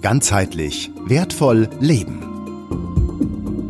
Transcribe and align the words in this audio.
Ganzheitlich 0.00 0.92
wertvoll 1.06 1.68
leben. 1.80 2.22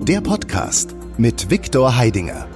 Der 0.06 0.21
Podcast 0.21 0.94
mit 1.16 1.50
Viktor 1.50 1.96
Heidinger. 1.96 2.46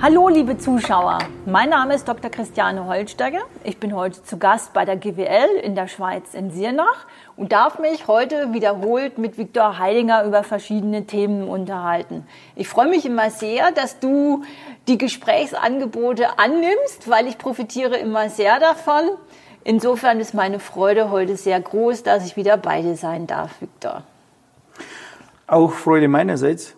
Hallo 0.00 0.28
liebe 0.28 0.56
Zuschauer, 0.56 1.18
mein 1.44 1.68
Name 1.68 1.94
ist 1.94 2.08
Dr. 2.08 2.30
Christiane 2.30 2.86
Holsteiger. 2.86 3.40
Ich 3.64 3.78
bin 3.78 3.94
heute 3.94 4.22
zu 4.22 4.38
Gast 4.38 4.72
bei 4.72 4.86
der 4.86 4.96
GWL 4.96 5.58
in 5.62 5.74
der 5.74 5.88
Schweiz 5.88 6.32
in 6.32 6.50
Siernach 6.50 7.06
und 7.36 7.52
darf 7.52 7.78
mich 7.78 8.08
heute 8.08 8.54
wiederholt 8.54 9.18
mit 9.18 9.36
Viktor 9.36 9.78
Heidinger 9.78 10.24
über 10.24 10.42
verschiedene 10.42 11.04
Themen 11.04 11.46
unterhalten. 11.46 12.26
Ich 12.56 12.68
freue 12.68 12.88
mich 12.88 13.04
immer 13.04 13.30
sehr, 13.30 13.72
dass 13.72 14.00
du 14.00 14.42
die 14.86 14.96
Gesprächsangebote 14.96 16.38
annimmst, 16.38 17.10
weil 17.10 17.26
ich 17.26 17.36
profitiere 17.36 17.98
immer 17.98 18.30
sehr 18.30 18.58
davon. 18.58 19.02
Insofern 19.68 20.18
ist 20.18 20.32
meine 20.32 20.60
Freude 20.60 21.10
heute 21.10 21.36
sehr 21.36 21.60
groß, 21.60 22.02
dass 22.02 22.24
ich 22.24 22.38
wieder 22.38 22.56
bei 22.56 22.80
dir 22.80 22.96
sein 22.96 23.26
darf, 23.26 23.60
Viktor. 23.60 24.02
Auch 25.46 25.72
Freude 25.72 26.08
meinerseits. 26.08 26.74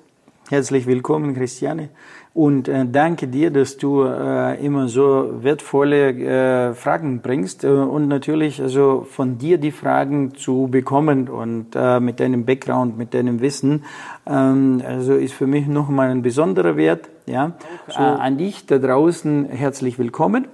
Herzlich 0.48 0.88
willkommen, 0.88 1.36
Christiane. 1.36 1.90
Und 2.34 2.66
äh, 2.66 2.84
danke 2.90 3.28
dir, 3.28 3.52
dass 3.52 3.76
du 3.76 4.02
äh, 4.02 4.60
immer 4.66 4.88
so 4.88 5.40
wertvolle 5.40 6.70
äh, 6.70 6.74
Fragen 6.74 7.20
bringst 7.20 7.62
äh, 7.62 7.68
und 7.68 8.08
natürlich 8.08 8.60
also 8.60 9.06
von 9.08 9.38
dir 9.38 9.58
die 9.58 9.70
Fragen 9.70 10.34
zu 10.34 10.66
bekommen 10.68 11.28
und 11.28 11.76
äh, 11.76 12.00
mit 12.00 12.18
deinem 12.18 12.44
Background, 12.44 12.98
mit 12.98 13.14
deinem 13.14 13.40
Wissen, 13.40 13.84
ähm, 14.26 14.82
also 14.84 15.14
ist 15.14 15.34
für 15.34 15.46
mich 15.46 15.68
nochmal 15.68 16.10
ein 16.10 16.22
besonderer 16.22 16.76
Wert. 16.76 17.08
Ja, 17.26 17.52
so. 17.86 18.00
Äh, 18.00 18.02
an 18.02 18.36
dich 18.36 18.66
da 18.66 18.78
draußen 18.78 19.44
herzlich 19.44 19.96
willkommen. 19.96 20.48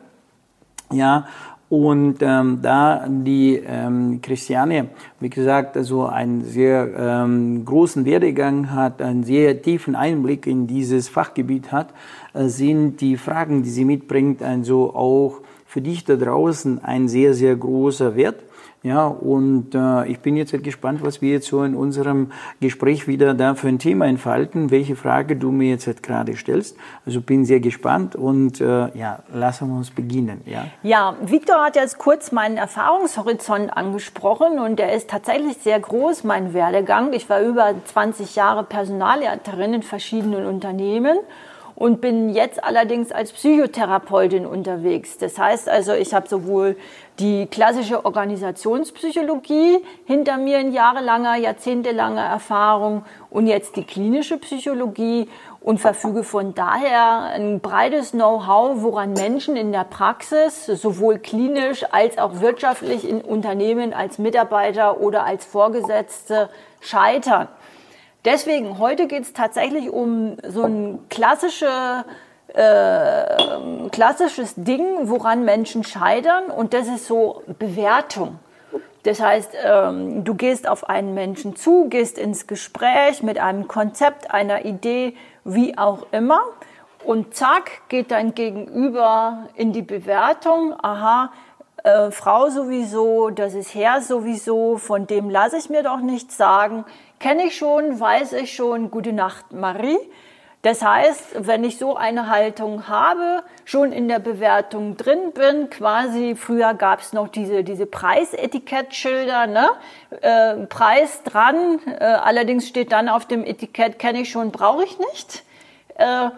Ja, 0.92 1.26
und 1.68 2.18
ähm, 2.20 2.60
da 2.62 3.06
die 3.08 3.60
ähm, 3.66 4.20
Christiane, 4.22 4.88
wie 5.18 5.30
gesagt, 5.30 5.76
also 5.76 6.06
einen 6.06 6.44
sehr 6.44 6.88
ähm, 6.96 7.64
großen 7.64 8.04
Werdegang 8.04 8.70
hat, 8.70 9.02
einen 9.02 9.24
sehr 9.24 9.60
tiefen 9.60 9.96
Einblick 9.96 10.46
in 10.46 10.68
dieses 10.68 11.08
Fachgebiet 11.08 11.72
hat, 11.72 11.88
äh, 12.34 12.46
sind 12.46 13.00
die 13.00 13.16
Fragen, 13.16 13.64
die 13.64 13.70
sie 13.70 13.84
mitbringt, 13.84 14.42
also 14.42 14.94
auch 14.94 15.40
für 15.66 15.80
dich 15.80 16.04
da 16.04 16.14
draußen 16.14 16.84
ein 16.84 17.08
sehr, 17.08 17.34
sehr 17.34 17.56
großer 17.56 18.14
Wert. 18.14 18.36
Ja, 18.82 19.06
und 19.06 19.74
äh, 19.74 20.06
ich 20.06 20.20
bin 20.20 20.36
jetzt 20.36 20.52
halt 20.52 20.62
gespannt, 20.62 21.02
was 21.02 21.20
wir 21.20 21.32
jetzt 21.32 21.48
so 21.48 21.64
in 21.64 21.74
unserem 21.74 22.30
Gespräch 22.60 23.08
wieder 23.08 23.34
da 23.34 23.54
für 23.54 23.68
ein 23.68 23.78
Thema 23.78 24.06
entfalten, 24.06 24.70
welche 24.70 24.94
Frage 24.94 25.34
du 25.34 25.50
mir 25.50 25.70
jetzt 25.70 25.86
halt 25.88 26.02
gerade 26.02 26.36
stellst. 26.36 26.76
Also 27.04 27.20
bin 27.20 27.44
sehr 27.44 27.58
gespannt 27.58 28.14
und 28.14 28.60
äh, 28.60 28.96
ja, 28.96 29.20
lassen 29.32 29.68
wir 29.68 29.76
uns 29.76 29.90
beginnen. 29.90 30.40
Ja, 30.46 30.66
ja 30.82 31.16
Victor 31.20 31.64
hat 31.64 31.74
jetzt 31.74 31.98
kurz 31.98 32.30
meinen 32.30 32.58
Erfahrungshorizont 32.58 33.76
angesprochen 33.76 34.58
und 34.58 34.78
der 34.78 34.92
ist 34.92 35.10
tatsächlich 35.10 35.56
sehr 35.56 35.80
groß, 35.80 36.22
mein 36.22 36.54
Werdegang. 36.54 37.12
Ich 37.12 37.28
war 37.28 37.40
über 37.40 37.74
20 37.86 38.36
Jahre 38.36 38.62
Personalleiterin 38.62 39.74
in 39.74 39.82
verschiedenen 39.82 40.46
Unternehmen 40.46 41.18
und 41.76 42.00
bin 42.00 42.30
jetzt 42.30 42.64
allerdings 42.64 43.12
als 43.12 43.32
Psychotherapeutin 43.32 44.46
unterwegs. 44.46 45.18
Das 45.18 45.38
heißt 45.38 45.68
also, 45.68 45.92
ich 45.92 46.14
habe 46.14 46.26
sowohl 46.26 46.76
die 47.20 47.46
klassische 47.46 48.04
Organisationspsychologie 48.04 49.78
hinter 50.06 50.38
mir 50.38 50.58
in 50.58 50.72
jahrelanger, 50.72 51.36
jahrzehntelanger 51.36 52.24
Erfahrung 52.24 53.04
und 53.30 53.46
jetzt 53.46 53.76
die 53.76 53.84
klinische 53.84 54.38
Psychologie 54.38 55.28
und 55.60 55.78
verfüge 55.78 56.24
von 56.24 56.54
daher 56.54 57.22
ein 57.34 57.60
breites 57.60 58.12
Know-how, 58.12 58.82
woran 58.82 59.12
Menschen 59.12 59.56
in 59.56 59.72
der 59.72 59.84
Praxis 59.84 60.66
sowohl 60.66 61.18
klinisch 61.18 61.84
als 61.90 62.18
auch 62.18 62.40
wirtschaftlich 62.40 63.08
in 63.08 63.20
Unternehmen 63.20 63.92
als 63.92 64.18
Mitarbeiter 64.18 65.00
oder 65.00 65.24
als 65.24 65.44
Vorgesetzte 65.44 66.48
scheitern. 66.80 67.48
Deswegen, 68.26 68.80
heute 68.80 69.06
geht 69.06 69.22
es 69.22 69.32
tatsächlich 69.32 69.88
um 69.88 70.36
so 70.42 70.64
ein 70.64 70.98
klassische, 71.08 72.04
äh, 72.54 73.88
klassisches 73.92 74.54
Ding, 74.56 75.08
woran 75.08 75.44
Menschen 75.44 75.84
scheitern. 75.84 76.46
Und 76.46 76.74
das 76.74 76.88
ist 76.88 77.06
so 77.06 77.44
Bewertung. 77.60 78.40
Das 79.04 79.20
heißt, 79.20 79.52
ähm, 79.64 80.24
du 80.24 80.34
gehst 80.34 80.68
auf 80.68 80.88
einen 80.88 81.14
Menschen 81.14 81.54
zu, 81.54 81.86
gehst 81.88 82.18
ins 82.18 82.48
Gespräch 82.48 83.22
mit 83.22 83.38
einem 83.38 83.68
Konzept, 83.68 84.32
einer 84.32 84.64
Idee, 84.64 85.14
wie 85.44 85.78
auch 85.78 86.08
immer. 86.10 86.40
Und 87.04 87.36
zack, 87.36 87.88
geht 87.88 88.10
dein 88.10 88.34
Gegenüber 88.34 89.46
in 89.54 89.72
die 89.72 89.82
Bewertung. 89.82 90.74
Aha, 90.82 91.30
äh, 91.84 92.10
Frau 92.10 92.50
sowieso, 92.50 93.30
das 93.30 93.54
ist 93.54 93.72
Herr 93.76 94.00
sowieso, 94.00 94.78
von 94.78 95.06
dem 95.06 95.30
lasse 95.30 95.58
ich 95.58 95.70
mir 95.70 95.84
doch 95.84 96.00
nichts 96.00 96.36
sagen 96.36 96.84
kenne 97.18 97.44
ich 97.44 97.56
schon, 97.56 97.98
weiß 97.98 98.34
ich 98.34 98.54
schon, 98.54 98.90
gute 98.90 99.12
Nacht 99.12 99.52
Marie. 99.52 99.98
Das 100.62 100.82
heißt, 100.82 101.46
wenn 101.46 101.62
ich 101.62 101.78
so 101.78 101.94
eine 101.94 102.28
Haltung 102.28 102.88
habe, 102.88 103.44
schon 103.64 103.92
in 103.92 104.08
der 104.08 104.18
Bewertung 104.18 104.96
drin 104.96 105.30
bin, 105.32 105.70
quasi 105.70 106.34
früher 106.34 106.74
gab 106.74 107.00
es 107.00 107.12
noch 107.12 107.28
diese, 107.28 107.62
diese 107.62 107.86
Preisetikettschilder, 107.86 109.46
ne? 109.46 109.68
Äh, 110.22 110.66
Preis 110.66 111.22
dran, 111.22 111.78
äh, 111.86 112.04
allerdings 112.04 112.66
steht 112.66 112.90
dann 112.90 113.08
auf 113.08 113.26
dem 113.26 113.44
Etikett, 113.44 114.00
kenne 114.00 114.22
ich 114.22 114.30
schon, 114.30 114.50
brauche 114.50 114.82
ich 114.82 114.98
nicht. 114.98 115.44
Äh, 115.94 116.30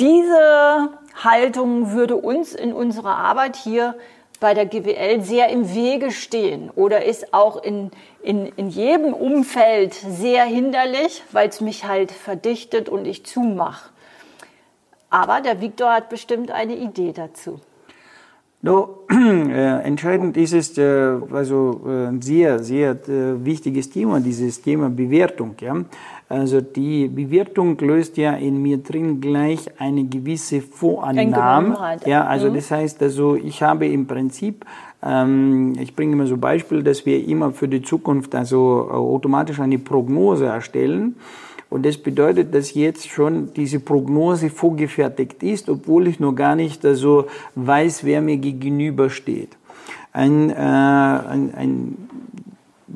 diese 0.00 0.88
Haltung 1.22 1.92
würde 1.92 2.16
uns 2.16 2.54
in 2.54 2.72
unserer 2.72 3.16
Arbeit 3.16 3.56
hier 3.56 3.94
bei 4.40 4.54
der 4.54 4.66
GWL 4.66 5.20
sehr 5.22 5.48
im 5.48 5.74
Wege 5.74 6.10
stehen 6.10 6.70
oder 6.70 7.04
ist 7.04 7.34
auch 7.34 7.62
in, 7.62 7.90
in, 8.22 8.46
in 8.56 8.68
jedem 8.68 9.12
Umfeld 9.12 9.94
sehr 9.94 10.44
hinderlich, 10.44 11.22
weil 11.32 11.48
es 11.48 11.60
mich 11.60 11.84
halt 11.84 12.12
verdichtet 12.12 12.88
und 12.88 13.06
ich 13.06 13.24
zumache. 13.26 13.90
Aber 15.10 15.40
der 15.40 15.60
Viktor 15.60 15.92
hat 15.92 16.08
bestimmt 16.08 16.50
eine 16.50 16.76
Idee 16.76 17.12
dazu. 17.12 17.60
No, 18.60 19.04
äh, 19.10 19.82
entscheidend 19.82 20.36
ist 20.36 20.52
es 20.52 20.76
äh, 20.78 21.16
also 21.32 21.80
äh, 21.86 22.08
ein 22.08 22.20
sehr, 22.20 22.58
sehr 22.58 22.90
äh, 23.08 23.44
wichtiges 23.44 23.88
Thema, 23.88 24.18
dieses 24.18 24.60
Thema 24.60 24.90
Bewertung. 24.90 25.54
Ja? 25.60 25.76
Also 26.28 26.60
die 26.60 27.06
Bewertung 27.06 27.78
löst 27.78 28.16
ja 28.16 28.32
in 28.32 28.60
mir 28.60 28.78
drin 28.78 29.20
gleich 29.20 29.60
eine 29.78 30.04
gewisse 30.04 30.60
Vorannahme. 30.60 32.00
Ja, 32.04 32.26
also 32.26 32.50
mhm. 32.50 32.54
das 32.54 32.70
heißt, 32.72 33.00
also 33.00 33.36
ich 33.36 33.62
habe 33.62 33.86
im 33.86 34.06
Prinzip 34.06 34.64
ähm, 35.02 35.74
ich 35.78 35.94
bringe 35.94 36.14
immer 36.14 36.26
so 36.26 36.36
Beispiel, 36.36 36.82
dass 36.82 37.06
wir 37.06 37.26
immer 37.26 37.52
für 37.52 37.68
die 37.68 37.82
Zukunft 37.82 38.34
also 38.34 38.90
automatisch 38.90 39.60
eine 39.60 39.78
Prognose 39.78 40.46
erstellen. 40.46 41.16
Und 41.70 41.84
das 41.84 41.98
bedeutet, 41.98 42.54
dass 42.54 42.74
jetzt 42.74 43.08
schon 43.08 43.52
diese 43.52 43.80
Prognose 43.80 44.48
vorgefertigt 44.48 45.42
ist, 45.42 45.68
obwohl 45.68 46.06
ich 46.06 46.18
noch 46.18 46.32
gar 46.32 46.56
nicht 46.56 46.84
also 46.84 47.26
weiß, 47.54 48.04
wer 48.04 48.22
mir 48.22 48.38
gegenübersteht. 48.38 49.56
Ein, 50.12 50.50
äh, 50.50 50.54
ein, 50.54 51.54
ein 51.54 52.08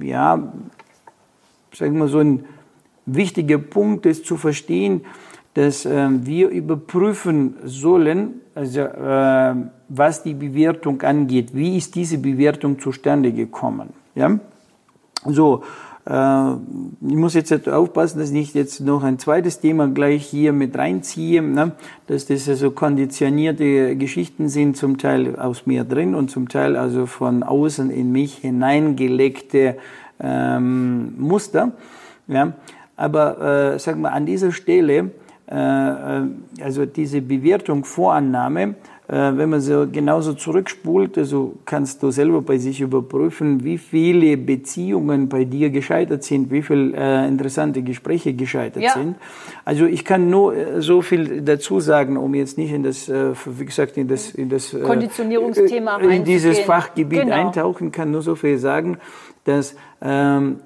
ja, 0.01 0.53
sagen 1.75 1.99
wir 1.99 2.09
so 2.09 2.19
ein 2.19 2.45
wichtiger 3.05 3.59
Punkt 3.59 4.07
ist 4.07 4.25
zu 4.25 4.37
verstehen, 4.37 5.03
dass 5.55 5.85
äh, 5.85 6.09
wir 6.11 6.49
überprüfen 6.49 7.57
sollen, 7.65 8.41
also 8.55 8.81
äh, 8.81 9.55
was 9.89 10.23
die 10.23 10.35
Bewertung 10.35 11.03
angeht. 11.03 11.55
Wie 11.55 11.77
ist 11.77 11.95
diese 11.95 12.17
Bewertung 12.19 12.81
zustande 12.81 13.33
gekommen? 13.33 13.91
Ja, 14.15 14.39
so 15.27 15.63
ich 16.05 17.17
muss 17.17 17.35
jetzt 17.35 17.69
aufpassen, 17.69 18.19
dass 18.19 18.33
ich 18.33 18.55
jetzt 18.55 18.81
noch 18.81 19.05
ein 19.05 19.21
zweites 19.21 19.61
Thema 19.61 19.87
gleich 19.87 20.27
hier 20.27 20.53
mit 20.53 20.77
reinziehe, 20.77 21.41
ne? 21.43 21.73
dass 22.09 22.27
das 22.27 22.49
also 22.49 22.73
konditionierte 22.73 23.95
Geschichten 23.95 24.49
sind, 24.49 24.77
zum 24.77 24.99
Teil 24.99 25.37
aus 25.37 25.65
mir 25.65 25.85
drin 25.85 26.17
und 26.17 26.29
zum 26.29 26.49
Teil 26.49 26.75
also 26.75 27.07
von 27.07 27.45
außen 27.45 27.91
in 27.91 28.11
mich 28.11 28.39
hineingelegte 28.39 29.77
ähm, 30.19 31.15
Muster. 31.19 31.71
Ja? 32.27 32.55
Aber 32.97 33.75
äh, 33.75 33.79
sag 33.79 33.97
mal, 33.97 34.11
an 34.11 34.27
dieser 34.27 34.51
Stelle, 34.51 34.93
äh, 34.95 34.99
äh 34.99 35.11
also 35.55 36.87
diese 36.87 37.21
Bewertung, 37.21 37.85
Vorannahme, 37.85 38.75
äh, 39.13 39.37
wenn 39.37 39.51
man 39.51 39.61
so 39.61 39.87
genauso 39.91 40.33
zurückspult, 40.33 41.19
also 41.19 41.55
kannst 41.67 42.03
du 42.03 42.11
selber 42.11 42.41
bei 42.41 42.57
sich 42.57 42.81
überprüfen, 42.81 43.63
wie 43.63 43.77
viele 43.77 44.39
Beziehungen 44.39 45.29
bei 45.29 45.45
dir 45.45 45.71
gescheitert 45.71 46.23
sind, 46.23 46.51
wie 46.51 46.63
viele 46.63 46.97
äh, 46.97 47.29
interessante 47.29 47.83
Gespräche 47.83 48.33
gescheitert 48.33 48.83
ja. 48.83 48.93
sind. 48.93 49.17
Also 49.65 49.85
ich 49.85 50.05
kann 50.05 50.31
nur 50.31 50.57
äh, 50.57 50.81
so 50.81 51.03
viel 51.03 51.43
dazu 51.43 51.81
sagen, 51.81 52.17
um 52.17 52.35
jetzt 52.35 52.57
nicht 52.57 52.73
in 52.73 52.85
das, 52.85 53.09
äh, 53.09 53.33
wie 53.45 53.67
gesagt, 53.67 53.99
in 53.99 54.09
das, 54.09 54.31
in 54.31 54.49
das 54.49 54.75
Konditionierungsthema 54.83 55.99
äh, 55.99 56.17
in 56.17 56.25
dieses 56.25 56.61
Fachgebiet 56.61 57.23
genau. 57.23 57.35
eintauchen, 57.35 57.93
kann 57.93 58.13
nur 58.13 58.23
so 58.23 58.35
viel 58.35 58.57
sagen, 58.57 58.99
dass 59.45 59.75
ähm, 60.01 60.61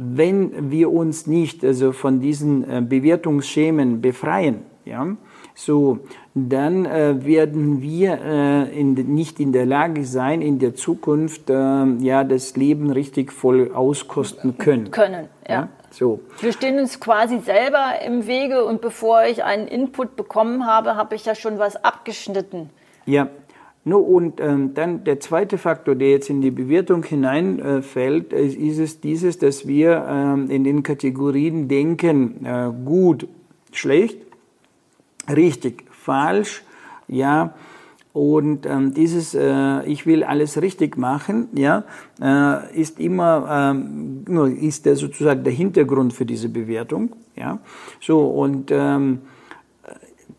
wenn 0.00 0.70
wir 0.70 0.92
uns 0.92 1.26
nicht 1.26 1.64
also 1.64 1.92
von 1.92 2.20
diesen 2.20 2.68
äh, 2.68 2.80
Bewertungsschemen 2.80 4.00
befreien, 4.00 4.62
ja, 4.84 5.16
so, 5.54 5.98
dann 6.36 6.86
äh, 6.86 7.26
werden 7.26 7.82
wir 7.82 8.20
äh, 8.22 8.80
in, 8.80 8.94
nicht 8.94 9.40
in 9.40 9.52
der 9.52 9.66
Lage 9.66 10.04
sein, 10.04 10.40
in 10.40 10.60
der 10.60 10.76
Zukunft 10.76 11.50
äh, 11.50 11.54
ja 11.54 12.22
das 12.22 12.56
Leben 12.56 12.90
richtig 12.90 13.32
voll 13.32 13.72
auskosten 13.74 14.56
können. 14.56 14.92
Können, 14.92 15.28
ja. 15.48 15.54
ja. 15.54 15.68
So. 15.90 16.20
Wir 16.40 16.52
stehen 16.52 16.78
uns 16.78 17.00
quasi 17.00 17.40
selber 17.40 18.00
im 18.06 18.28
Wege 18.28 18.64
und 18.64 18.80
bevor 18.80 19.24
ich 19.24 19.42
einen 19.42 19.66
Input 19.66 20.14
bekommen 20.14 20.64
habe, 20.64 20.94
habe 20.94 21.16
ich 21.16 21.24
ja 21.24 21.34
schon 21.34 21.58
was 21.58 21.82
abgeschnitten. 21.82 22.70
Ja, 23.04 23.28
No, 23.84 23.98
und 23.98 24.40
ähm, 24.40 24.74
dann 24.74 25.04
der 25.04 25.20
zweite 25.20 25.56
Faktor, 25.56 25.94
der 25.94 26.10
jetzt 26.10 26.28
in 26.28 26.40
die 26.40 26.50
Bewertung 26.50 27.04
hineinfällt, 27.04 28.32
äh, 28.32 28.46
ist 28.46 28.78
es 28.78 29.00
dieses, 29.00 29.38
dass 29.38 29.66
wir 29.66 30.04
ähm, 30.08 30.50
in 30.50 30.64
den 30.64 30.82
Kategorien 30.82 31.68
denken, 31.68 32.44
äh, 32.44 32.70
gut, 32.84 33.28
schlecht, 33.72 34.18
richtig, 35.28 35.84
falsch, 35.90 36.62
ja, 37.06 37.54
und 38.12 38.66
ähm, 38.66 38.94
dieses 38.94 39.34
äh, 39.34 39.84
Ich 39.86 40.04
will 40.04 40.24
alles 40.24 40.60
richtig 40.60 40.96
machen, 40.96 41.48
ja, 41.54 41.84
äh, 42.20 42.78
ist 42.78 42.98
immer 42.98 43.72
ähm, 43.72 44.24
ist 44.60 44.86
der 44.86 44.96
sozusagen 44.96 45.44
der 45.44 45.52
Hintergrund 45.52 46.12
für 46.12 46.26
diese 46.26 46.48
Bewertung, 46.48 47.14
ja. 47.36 47.60
So 48.00 48.26
und 48.28 48.70
ähm, 48.72 49.20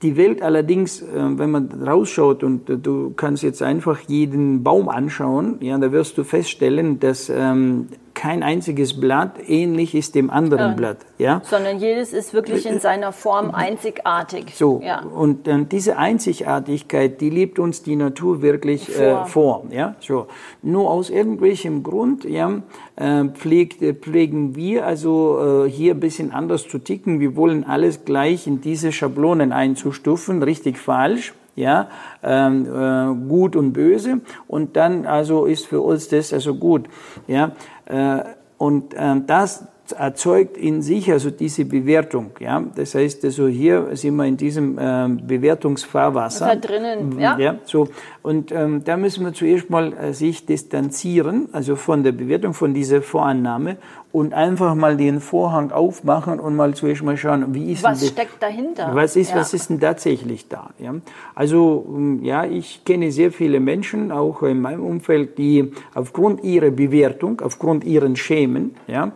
die 0.02 0.16
Welt 0.16 0.42
allerdings, 0.42 1.02
äh, 1.02 1.06
wenn 1.14 1.52
man 1.52 1.70
rausschaut 1.86 2.44
und 2.44 2.70
äh, 2.70 2.78
du 2.78 3.14
kannst 3.16 3.44
jetzt 3.44 3.62
einfach 3.62 4.00
jeden 4.08 4.64
Baum 4.64 4.90
anschauen, 4.90 5.58
ja, 5.62 5.78
da 5.78 5.92
wirst 5.92 6.18
du 6.18 6.24
feststellen, 6.24 7.00
dass 7.00 7.30
ähm, 7.30 7.88
kein 8.20 8.44
einziges 8.44 9.00
Blatt 9.00 9.38
ähnlich 9.48 9.96
ist 9.96 10.14
dem 10.14 10.30
anderen 10.30 10.72
ja. 10.72 10.76
Blatt. 10.76 10.98
Ja? 11.18 11.42
Sondern 11.46 11.80
jedes 11.80 12.12
ist 12.12 12.34
wirklich 12.34 12.66
in 12.66 12.82
seiner 12.82 13.14
Form 13.14 13.52
einzigartig. 13.52 14.56
So, 14.56 14.82
ja. 14.84 15.04
und 15.04 15.48
äh, 15.48 15.64
diese 15.64 15.98
Einzigartigkeit, 15.98 17.22
die 17.22 17.30
lebt 17.30 17.60
uns 17.60 17.82
die 17.82 17.96
Natur 17.96 18.42
wirklich 18.42 18.90
vor. 18.92 19.22
Äh, 19.22 19.26
vor 19.26 19.64
ja? 19.72 19.96
so. 20.02 20.28
Nur 20.62 20.92
aus 20.92 21.10
irgendwelchem 21.10 21.82
Grund 21.82 22.26
ja, 22.26 22.62
äh, 22.98 23.24
pflegt, 23.30 23.82
äh, 23.82 23.94
pflegen 23.94 24.54
wir 24.54 24.86
also 24.86 25.64
äh, 25.66 25.70
hier 25.70 25.94
ein 25.94 26.02
bisschen 26.02 26.34
anders 26.34 26.68
zu 26.68 26.80
ticken. 26.80 27.22
Wir 27.22 27.38
wollen 27.38 27.64
alles 27.64 28.04
gleich 28.04 28.48
in 28.48 28.60
diese 28.60 28.92
Schablonen 28.92 29.54
einzustufen, 29.54 30.44
richtig 30.44 30.78
falsch 30.78 31.34
ja, 31.60 31.90
ähm, 32.24 32.66
äh, 32.66 33.28
gut 33.28 33.56
und 33.56 33.74
böse. 33.74 34.22
Und 34.48 34.76
dann 34.78 35.06
also 35.06 35.46
ist 35.46 35.68
für 35.68 35.82
uns 35.82 36.08
das 36.08 36.34
also 36.34 36.56
gut, 36.56 36.88
ja, 37.28 37.52
äh, 37.86 38.24
und 38.58 38.94
äh, 38.94 39.22
das 39.26 39.68
erzeugt 39.92 40.58
in 40.58 40.82
sich 40.82 41.12
also 41.12 41.30
diese 41.32 41.66
Bewertung. 41.66 42.32
Ja? 42.40 42.64
Das 42.76 42.96
heißt, 42.96 43.24
also 43.26 43.48
hier 43.48 43.90
sind 43.94 44.16
wir 44.16 44.26
in 44.26 44.38
diesem 44.38 44.78
äh, 44.78 45.08
Bewertungsfahrwasser. 45.10 46.48
Da 46.48 46.56
drinnen, 46.56 47.20
ja. 47.20 47.38
ja 47.38 47.56
so. 47.66 47.88
Und 48.22 48.52
ähm, 48.52 48.84
da 48.84 48.98
müssen 48.98 49.26
wir 49.26 49.34
zuerst 49.34 49.70
mal 49.70 49.94
äh, 49.94 50.14
sich 50.14 50.46
distanzieren, 50.46 51.50
also 51.52 51.76
von 51.76 52.04
der 52.04 52.12
Bewertung, 52.12 52.54
von 52.54 52.74
dieser 52.74 53.02
Vorannahme 53.02 53.78
und 54.12 54.34
einfach 54.34 54.74
mal 54.74 54.98
den 54.98 55.20
Vorhang 55.20 55.72
aufmachen 55.72 56.40
und 56.40 56.56
mal 56.56 56.74
zuerst 56.74 57.04
mal 57.04 57.16
schauen, 57.16 57.54
wie 57.54 57.72
ist 57.72 57.84
was 57.84 58.08
steckt 58.08 58.42
dahinter? 58.42 58.90
Was 58.94 59.16
ist, 59.16 59.32
ja. 59.32 59.38
was 59.38 59.54
ist 59.54 59.70
denn 59.70 59.80
tatsächlich 59.80 60.48
da? 60.48 60.72
Ja? 60.80 60.96
Also 61.36 61.86
ähm, 61.96 62.24
ja, 62.24 62.46
ich 62.46 62.84
kenne 62.86 63.12
sehr 63.12 63.32
viele 63.32 63.60
Menschen, 63.60 64.12
auch 64.12 64.42
in 64.44 64.62
meinem 64.62 64.84
Umfeld, 64.84 65.38
die 65.38 65.72
aufgrund 65.94 66.44
ihrer 66.44 66.72
Bewertung, 66.72 67.42
aufgrund 67.42 67.84
ihren 67.84 68.16
Schemen, 68.16 68.76
ja, 68.88 69.12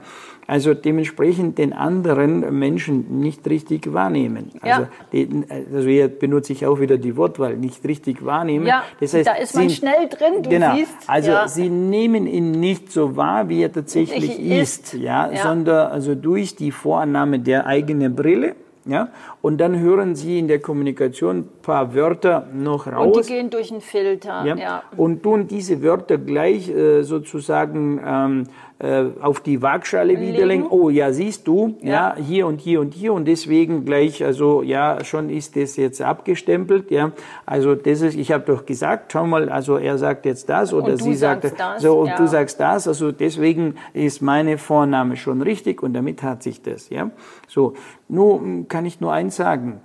also 0.48 0.74
dementsprechend 0.74 1.57
den 1.57 1.74
anderen 1.74 2.57
Menschen 2.57 3.19
nicht 3.19 3.48
richtig 3.48 3.94
wahrnehmen. 3.94 4.51
Also, 4.62 4.84
ja. 4.84 4.90
die, 5.12 5.44
also 5.50 5.88
hier 5.88 6.07
benutze 6.07 6.54
ich 6.54 6.66
auch 6.66 6.80
wieder 6.80 6.98
die 6.98 7.16
Wortwahl, 7.16 7.56
nicht 7.56 7.86
richtig 7.86 8.25
wahrnehmen. 8.25 8.66
Ja, 8.66 8.84
das 9.00 9.13
heißt, 9.13 9.28
da 9.28 9.34
ist 9.34 9.56
man 9.56 9.69
sie, 9.69 9.75
schnell 9.75 10.10
drin, 10.10 10.44
du 10.44 10.50
genau, 10.50 10.75
siehst. 10.75 10.95
Also 11.07 11.31
ja. 11.31 11.48
sie 11.48 11.69
nehmen 11.69 12.28
ihn 12.28 12.51
nicht 12.51 12.92
so 12.92 13.16
wahr, 13.16 13.50
wie 13.50 13.63
er 13.63 13.72
tatsächlich 13.72 14.40
ist, 14.40 14.94
ist 14.94 14.94
ja, 14.94 15.31
ja, 15.31 15.44
sondern 15.44 15.92
also 15.92 16.16
durch 16.16 16.56
die 16.56 16.72
Vorannahme 16.72 17.40
der 17.40 17.66
eigenen 17.66 18.16
Brille 18.16 18.56
ja? 18.86 19.10
Und 19.42 19.60
dann 19.60 19.80
hören 19.80 20.16
Sie 20.16 20.40
in 20.40 20.48
der 20.48 20.60
Kommunikation 20.60 21.48
paar 21.63 21.95
Wörter 21.95 22.45
noch 22.54 22.86
raus. 22.86 23.18
Und 23.18 23.25
die 23.25 23.33
gehen 23.33 23.50
durch 23.50 23.71
einen 23.71 23.81
Filter. 23.81 24.45
Ja? 24.45 24.56
ja. 24.56 24.83
Und 24.95 25.24
tun 25.24 25.48
diese 25.48 25.81
Wörter 25.81 26.19
gleich 26.19 26.69
äh, 26.69 27.01
sozusagen 27.01 28.00
ähm, 28.06 28.44
äh, 28.80 29.06
auf 29.21 29.39
die 29.39 29.62
Waagschale 29.62 30.19
widerlegen. 30.19 30.68
Oh 30.69 30.89
ja, 30.89 31.13
siehst 31.13 31.48
du, 31.48 31.77
ja. 31.81 32.15
ja. 32.15 32.15
hier 32.21 32.48
und 32.48 32.60
hier 32.60 32.81
und 32.81 32.94
hier 32.94 33.13
und 33.13 33.25
deswegen 33.25 33.86
gleich, 33.86 34.24
also 34.24 34.62
ja, 34.62 35.04
schon 35.06 35.30
ist 35.30 35.56
das 35.56 35.77
jetzt 35.77 36.01
abgestempelt. 36.01 36.92
Ja, 36.92 37.13
also 37.45 37.75
das 37.75 38.01
ist, 38.01 38.16
ich 38.16 38.31
habe 38.31 38.44
doch 38.44 38.66
gesagt, 38.66 39.13
schau 39.13 39.25
mal, 39.25 39.50
also 39.50 39.77
er 39.77 39.98
sagt 39.98 40.25
jetzt 40.25 40.50
das 40.50 40.74
oder 40.74 40.98
sie 40.98 41.16
sagt 41.16 41.45
das, 41.45 41.54
so 41.81 42.01
und 42.01 42.07
ja. 42.09 42.18
du 42.18 42.27
sagst 42.27 42.59
das. 42.59 42.88
Also 42.88 43.13
deswegen 43.13 43.75
ist 43.94 44.21
meine 44.21 44.57
Vorname 44.57 45.16
schon 45.16 45.42
richtig 45.42 45.81
und 45.81 45.94
damit 45.94 46.21
hat 46.21 46.44
sich 46.44 46.62
das. 46.62 46.89
Ja, 46.89 47.09
so. 47.48 47.74
Nur 48.09 48.68
kann 48.68 48.86
ich 48.86 49.00
nur 49.00 49.13
eins 49.13 49.38
sagen 49.38 49.81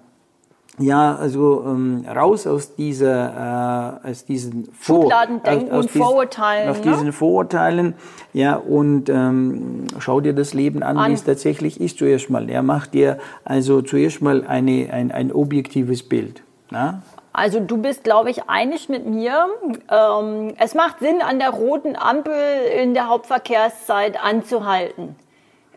ja, 0.79 1.17
also 1.17 1.65
ähm, 1.67 2.05
raus 2.09 2.47
aus 2.47 2.75
dieser, 2.75 4.01
äh, 4.05 4.11
aus 4.11 4.25
diesen 4.25 4.69
Vor 4.73 5.03
Schubladendenken 5.03 5.71
aus, 5.71 5.87
aus 5.87 5.95
und 5.95 6.03
Vorurteilen. 6.03 6.69
Aus 6.71 6.85
ne? 6.85 6.93
diesen 6.93 7.13
Vorurteilen, 7.13 7.95
ja, 8.33 8.57
und 8.57 9.09
ähm, 9.09 9.87
schau 9.99 10.21
dir 10.21 10.33
das 10.33 10.55
Leben 10.55 10.83
an, 10.83 10.97
an. 10.97 11.11
wie 11.11 11.15
es 11.15 11.25
tatsächlich 11.25 11.81
ist 11.81 11.99
zuerst 11.99 12.31
mal. 12.31 12.49
Er 12.49 12.63
macht 12.63 12.95
dir 12.95 13.19
also 13.45 13.83
zuerst 13.83 14.23
mal 14.23 14.47
eine, 14.47 14.91
ein, 14.93 15.11
ein 15.11 15.33
objektives 15.33 16.09
Bild. 16.09 16.43
Na? 16.71 17.03
Also 17.33 17.61
du 17.61 17.77
bist, 17.77 18.05
glaube 18.05 18.31
ich, 18.31 18.49
einig 18.49 18.89
mit 18.89 19.07
mir. 19.07 19.47
Ähm, 19.91 20.55
es 20.59 20.75
macht 20.75 20.99
Sinn, 20.99 21.23
an 21.23 21.39
der 21.39 21.51
roten 21.51 21.95
Ampel 21.95 22.35
in 22.83 22.95
der 22.95 23.09
Hauptverkehrszeit 23.09 24.23
anzuhalten. 24.23 25.15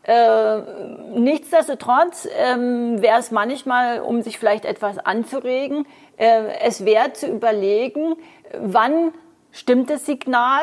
Äh, 0.04 0.62
nichtsdestotrotz 1.16 2.28
ähm, 2.36 3.02
wäre 3.02 3.20
es 3.20 3.30
manchmal, 3.30 4.02
um 4.02 4.24
sich 4.24 4.40
vielleicht 4.40 4.66
etwas 4.66 4.98
anzuregen, 4.98 5.86
äh, 6.18 6.56
es 6.64 6.86
wäre 6.86 7.14
zu 7.14 7.28
überlegen, 7.28 8.16
wann 8.60 9.14
stimmt 9.52 9.90
das 9.92 10.06
Signal 10.06 10.62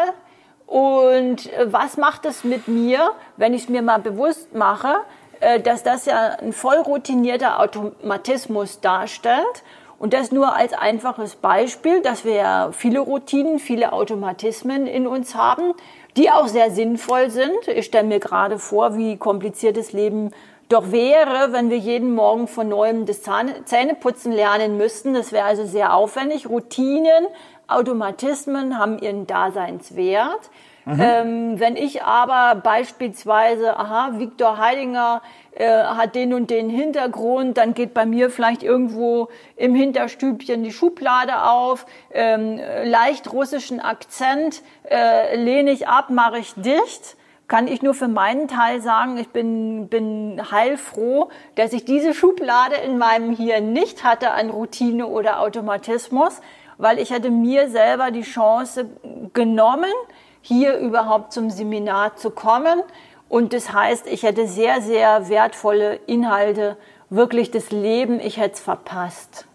und 0.67 1.53
äh, 1.53 1.73
was 1.73 1.97
macht 1.97 2.27
es 2.27 2.43
mit 2.43 2.69
mir, 2.69 3.13
wenn 3.37 3.55
ich 3.55 3.63
es 3.63 3.69
mir 3.69 3.83
mal 3.83 4.01
bewusst 4.01 4.55
mache, 4.55 4.97
äh, 5.41 5.61
dass 5.61 5.83
das 5.83 6.07
ja 6.07 6.37
ein 6.41 6.53
voll 6.53 6.77
routinierter 6.77 7.61
Automatismus 7.61 8.81
darstellt. 8.81 9.63
Und 9.99 10.13
das 10.15 10.31
nur 10.31 10.55
als 10.55 10.75
einfaches 10.75 11.35
Beispiel, 11.35 12.03
dass 12.03 12.25
wir 12.25 12.35
ja 12.35 12.71
viele 12.73 13.01
Routinen, 13.01 13.59
viele 13.59 13.93
Automatismen 13.93 14.87
in 14.87 15.09
uns 15.09 15.35
haben, 15.35 15.75
die 16.19 16.31
auch 16.31 16.49
sehr 16.49 16.73
sinnvoll 16.73 17.31
sind. 17.31 17.69
Ich 17.69 17.87
stelle 17.87 18.07
mir 18.07 18.19
gerade 18.19 18.59
vor, 18.59 18.97
wie 18.97 19.17
kompliziert 19.17 19.77
das 19.77 19.93
Leben 19.93 20.33
doch 20.69 20.91
wäre, 20.91 21.53
wenn 21.53 21.71
wir 21.71 21.79
jeden 21.79 22.15
Morgen 22.15 22.49
von 22.49 22.69
neuem 22.69 23.07
das 23.07 23.23
Zähneputzen 23.23 24.33
lernen 24.33 24.77
müssten. 24.77 25.15
Das 25.15 25.33
wäre 25.33 25.47
also 25.47 25.65
sehr 25.65 25.95
aufwendig. 25.95 26.49
Routinen, 26.49 27.27
Automatismen 27.69 28.79
haben 28.79 28.99
ihren 28.99 29.27
Daseinswert. 29.27 30.51
Mhm. 30.89 31.01
Ähm, 31.03 31.61
wenn 31.61 31.77
ich 31.77 32.03
aber 32.03 32.59
beispielsweise, 32.63 33.79
aha, 33.79 34.13
Viktor 34.19 34.57
Heidinger 34.57 35.21
äh, 35.53 35.69
hat 35.69 36.15
den 36.15 36.33
und 36.33 36.49
den 36.49 36.71
Hintergrund, 36.71 37.59
dann 37.59 37.75
geht 37.75 37.93
bei 37.93 38.07
mir 38.07 38.31
vielleicht 38.31 38.63
irgendwo 38.63 39.29
im 39.57 39.75
Hinterstübchen 39.75 40.63
die 40.63 40.73
Schublade 40.73 41.43
auf, 41.43 41.85
ähm, 42.11 42.59
leicht 42.85 43.31
russischen 43.31 43.81
Akzent, 43.81 44.63
äh, 44.89 45.37
lehne 45.37 45.73
ich 45.73 45.89
ab, 45.89 46.09
mache 46.09 46.39
ich 46.39 46.55
dicht 46.55 47.17
kann 47.49 47.67
ich 47.67 47.81
nur 47.81 47.95
für 47.95 48.09
meinen 48.09 48.47
Teil 48.47 48.83
sagen, 48.83 49.17
ich 49.17 49.31
bin, 49.31 49.89
bin 49.89 50.39
heilfroh, 50.53 51.31
dass 51.55 51.73
ich 51.73 51.87
diese 51.87 52.13
Schublade 52.13 52.77
in 52.77 52.99
meinem 52.99 53.35
Hirn 53.35 53.73
nicht 53.73 54.05
hatte 54.05 54.33
an 54.33 54.51
Routine 54.51 55.07
oder 55.07 55.41
Automatismus, 55.41 56.43
weil 56.77 56.99
ich 56.99 57.11
hätte 57.11 57.31
mir 57.31 57.71
selber 57.71 58.11
die 58.11 58.21
Chance 58.21 58.91
genommen, 59.33 59.93
hier 60.41 60.79
überhaupt 60.79 61.33
zum 61.33 61.51
Seminar 61.51 62.17
zu 62.17 62.31
kommen. 62.31 62.83
Und 63.29 63.53
das 63.53 63.73
heißt, 63.73 64.07
ich 64.07 64.23
hätte 64.23 64.47
sehr, 64.47 64.81
sehr 64.81 65.29
wertvolle 65.29 65.97
Inhalte, 66.07 66.77
wirklich 67.11 67.51
das 67.51 67.71
Leben, 67.71 68.21
ich 68.21 68.39
hätte 68.39 68.55
es 68.55 68.61
verpasst. 68.61 69.47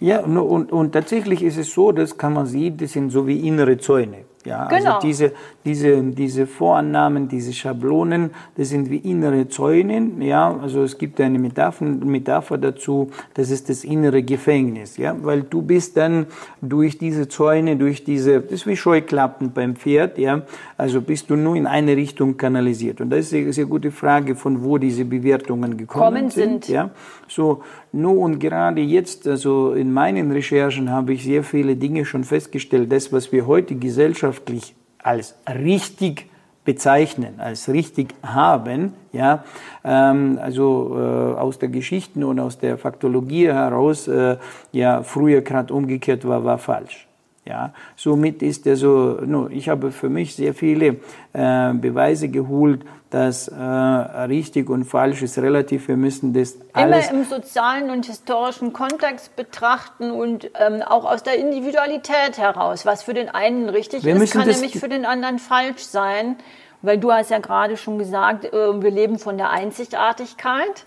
Ja, 0.00 0.20
und, 0.20 0.72
und, 0.72 0.92
tatsächlich 0.92 1.42
ist 1.42 1.58
es 1.58 1.74
so, 1.74 1.92
das 1.92 2.16
kann 2.16 2.32
man 2.32 2.46
sehen, 2.46 2.78
das 2.78 2.92
sind 2.92 3.10
so 3.10 3.26
wie 3.26 3.46
innere 3.46 3.76
Zäune. 3.76 4.24
Ja, 4.46 4.66
Genau. 4.68 4.94
also 4.94 5.06
diese, 5.06 5.32
diese, 5.64 6.02
diese 6.02 6.46
Vorannahmen, 6.46 7.28
diese 7.28 7.52
Schablonen, 7.52 8.30
das 8.56 8.70
sind 8.70 8.90
wie 8.90 8.96
innere 8.96 9.48
Zäune. 9.48 10.10
Ja, 10.20 10.58
also 10.60 10.82
es 10.82 10.96
gibt 10.96 11.20
eine 11.20 11.38
Metapher, 11.38 11.84
Metapher 11.84 12.58
dazu, 12.58 13.10
das 13.34 13.50
ist 13.50 13.68
das 13.68 13.84
innere 13.84 14.22
Gefängnis. 14.22 14.96
Ja, 14.96 15.14
weil 15.22 15.42
du 15.42 15.62
bist 15.62 15.96
dann 15.96 16.26
durch 16.62 16.98
diese 16.98 17.28
Zäune, 17.28 17.76
durch 17.76 18.04
diese, 18.04 18.40
das 18.40 18.52
ist 18.52 18.66
wie 18.66 18.76
Scheuklappen 18.76 19.52
beim 19.52 19.76
Pferd. 19.76 20.18
Ja, 20.18 20.42
also 20.76 21.00
bist 21.00 21.28
du 21.28 21.36
nur 21.36 21.56
in 21.56 21.66
eine 21.66 21.96
Richtung 21.96 22.36
kanalisiert. 22.36 23.00
Und 23.00 23.10
das 23.10 23.26
ist 23.26 23.34
eine 23.34 23.52
sehr 23.52 23.66
gute 23.66 23.90
Frage, 23.90 24.36
von 24.36 24.62
wo 24.62 24.78
diese 24.78 25.04
Bewertungen 25.04 25.76
gekommen 25.76 26.00
Kommen 26.00 26.30
sind. 26.30 26.68
Ja, 26.68 26.90
so, 27.28 27.62
nur 27.92 28.18
und 28.18 28.38
gerade 28.38 28.80
jetzt, 28.80 29.28
also 29.28 29.72
in 29.72 29.92
meinen 29.92 30.30
Recherchen 30.30 30.90
habe 30.90 31.12
ich 31.12 31.24
sehr 31.24 31.44
viele 31.44 31.76
Dinge 31.76 32.04
schon 32.04 32.24
festgestellt. 32.24 32.90
Das, 32.90 33.12
was 33.12 33.32
wir 33.32 33.46
heute 33.46 33.74
gesellschaftlich 33.74 34.74
als 35.02 35.34
richtig 35.48 36.30
bezeichnen, 36.64 37.40
als 37.40 37.68
richtig 37.68 38.14
haben, 38.22 38.94
ja, 39.12 39.44
ähm, 39.82 40.38
also 40.40 40.96
äh, 40.96 41.38
aus 41.38 41.58
der 41.58 41.68
Geschichten 41.68 42.22
und 42.22 42.38
aus 42.38 42.58
der 42.58 42.78
Faktologie 42.78 43.48
heraus, 43.48 44.06
äh, 44.08 44.36
ja, 44.72 45.02
früher 45.02 45.40
gerade 45.40 45.72
umgekehrt 45.72 46.26
war, 46.28 46.44
war 46.44 46.58
falsch. 46.58 47.09
Ja, 47.46 47.72
somit 47.96 48.42
ist 48.42 48.66
also, 48.66 49.18
no, 49.24 49.48
ich 49.48 49.68
habe 49.68 49.92
für 49.92 50.10
mich 50.10 50.36
sehr 50.36 50.54
viele 50.54 50.96
äh, 51.32 51.72
Beweise 51.72 52.28
geholt, 52.28 52.82
dass 53.08 53.48
äh, 53.48 53.54
richtig 53.56 54.68
und 54.68 54.84
falsch 54.84 55.22
ist 55.22 55.38
relativ. 55.38 55.88
Wir 55.88 55.96
müssen 55.96 56.32
das 56.32 56.58
alles 56.74 57.10
Immer 57.10 57.20
im 57.20 57.24
sozialen 57.24 57.90
und 57.90 58.06
historischen 58.06 58.72
Kontext 58.72 59.34
betrachten 59.36 60.10
und 60.10 60.50
ähm, 60.60 60.82
auch 60.82 61.04
aus 61.04 61.22
der 61.22 61.38
Individualität 61.38 62.38
heraus. 62.38 62.86
Was 62.86 63.02
für 63.02 63.14
den 63.14 63.28
einen 63.28 63.68
richtig 63.68 64.04
Wir 64.04 64.14
ist, 64.16 64.32
kann 64.32 64.46
nämlich 64.46 64.78
für 64.78 64.88
den 64.88 65.06
anderen 65.06 65.38
falsch 65.38 65.82
sein. 65.82 66.36
Weil 66.82 66.98
du 66.98 67.12
hast 67.12 67.30
ja 67.30 67.38
gerade 67.38 67.76
schon 67.76 67.98
gesagt, 67.98 68.46
äh, 68.46 68.82
wir 68.82 68.90
leben 68.90 69.18
von 69.18 69.36
der 69.36 69.50
Einzigartigkeit. 69.50 70.84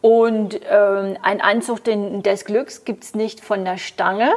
Und 0.00 0.60
ähm, 0.70 1.16
ein 1.22 1.40
Anzug 1.40 1.82
des 1.84 2.44
Glücks 2.44 2.84
gibt 2.84 3.04
es 3.04 3.14
nicht 3.14 3.40
von 3.40 3.64
der 3.64 3.78
Stange, 3.78 4.30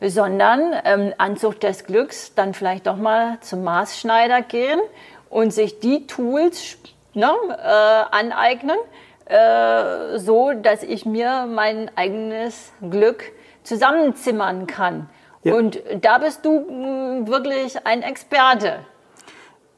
sondern 0.00 0.74
ähm, 0.84 1.12
Anzug 1.18 1.60
des 1.60 1.84
Glücks 1.84 2.34
dann 2.34 2.54
vielleicht 2.54 2.86
doch 2.86 2.96
mal 2.96 3.38
zum 3.40 3.62
Maßschneider 3.64 4.42
gehen 4.42 4.80
und 5.28 5.52
sich 5.52 5.80
die 5.80 6.06
Tools 6.06 6.78
ne, 7.14 7.30
äh, 7.50 8.16
aneignen, 8.16 8.78
äh, 9.26 10.18
so 10.18 10.52
dass 10.52 10.82
ich 10.82 11.04
mir 11.04 11.46
mein 11.46 11.90
eigenes 11.96 12.72
Glück 12.80 13.24
zusammenzimmern 13.62 14.66
kann. 14.66 15.08
Ja. 15.42 15.54
Und 15.54 15.82
da 16.00 16.18
bist 16.18 16.44
du 16.44 16.60
mh, 16.60 17.28
wirklich 17.28 17.86
ein 17.86 18.02
Experte. 18.02 18.80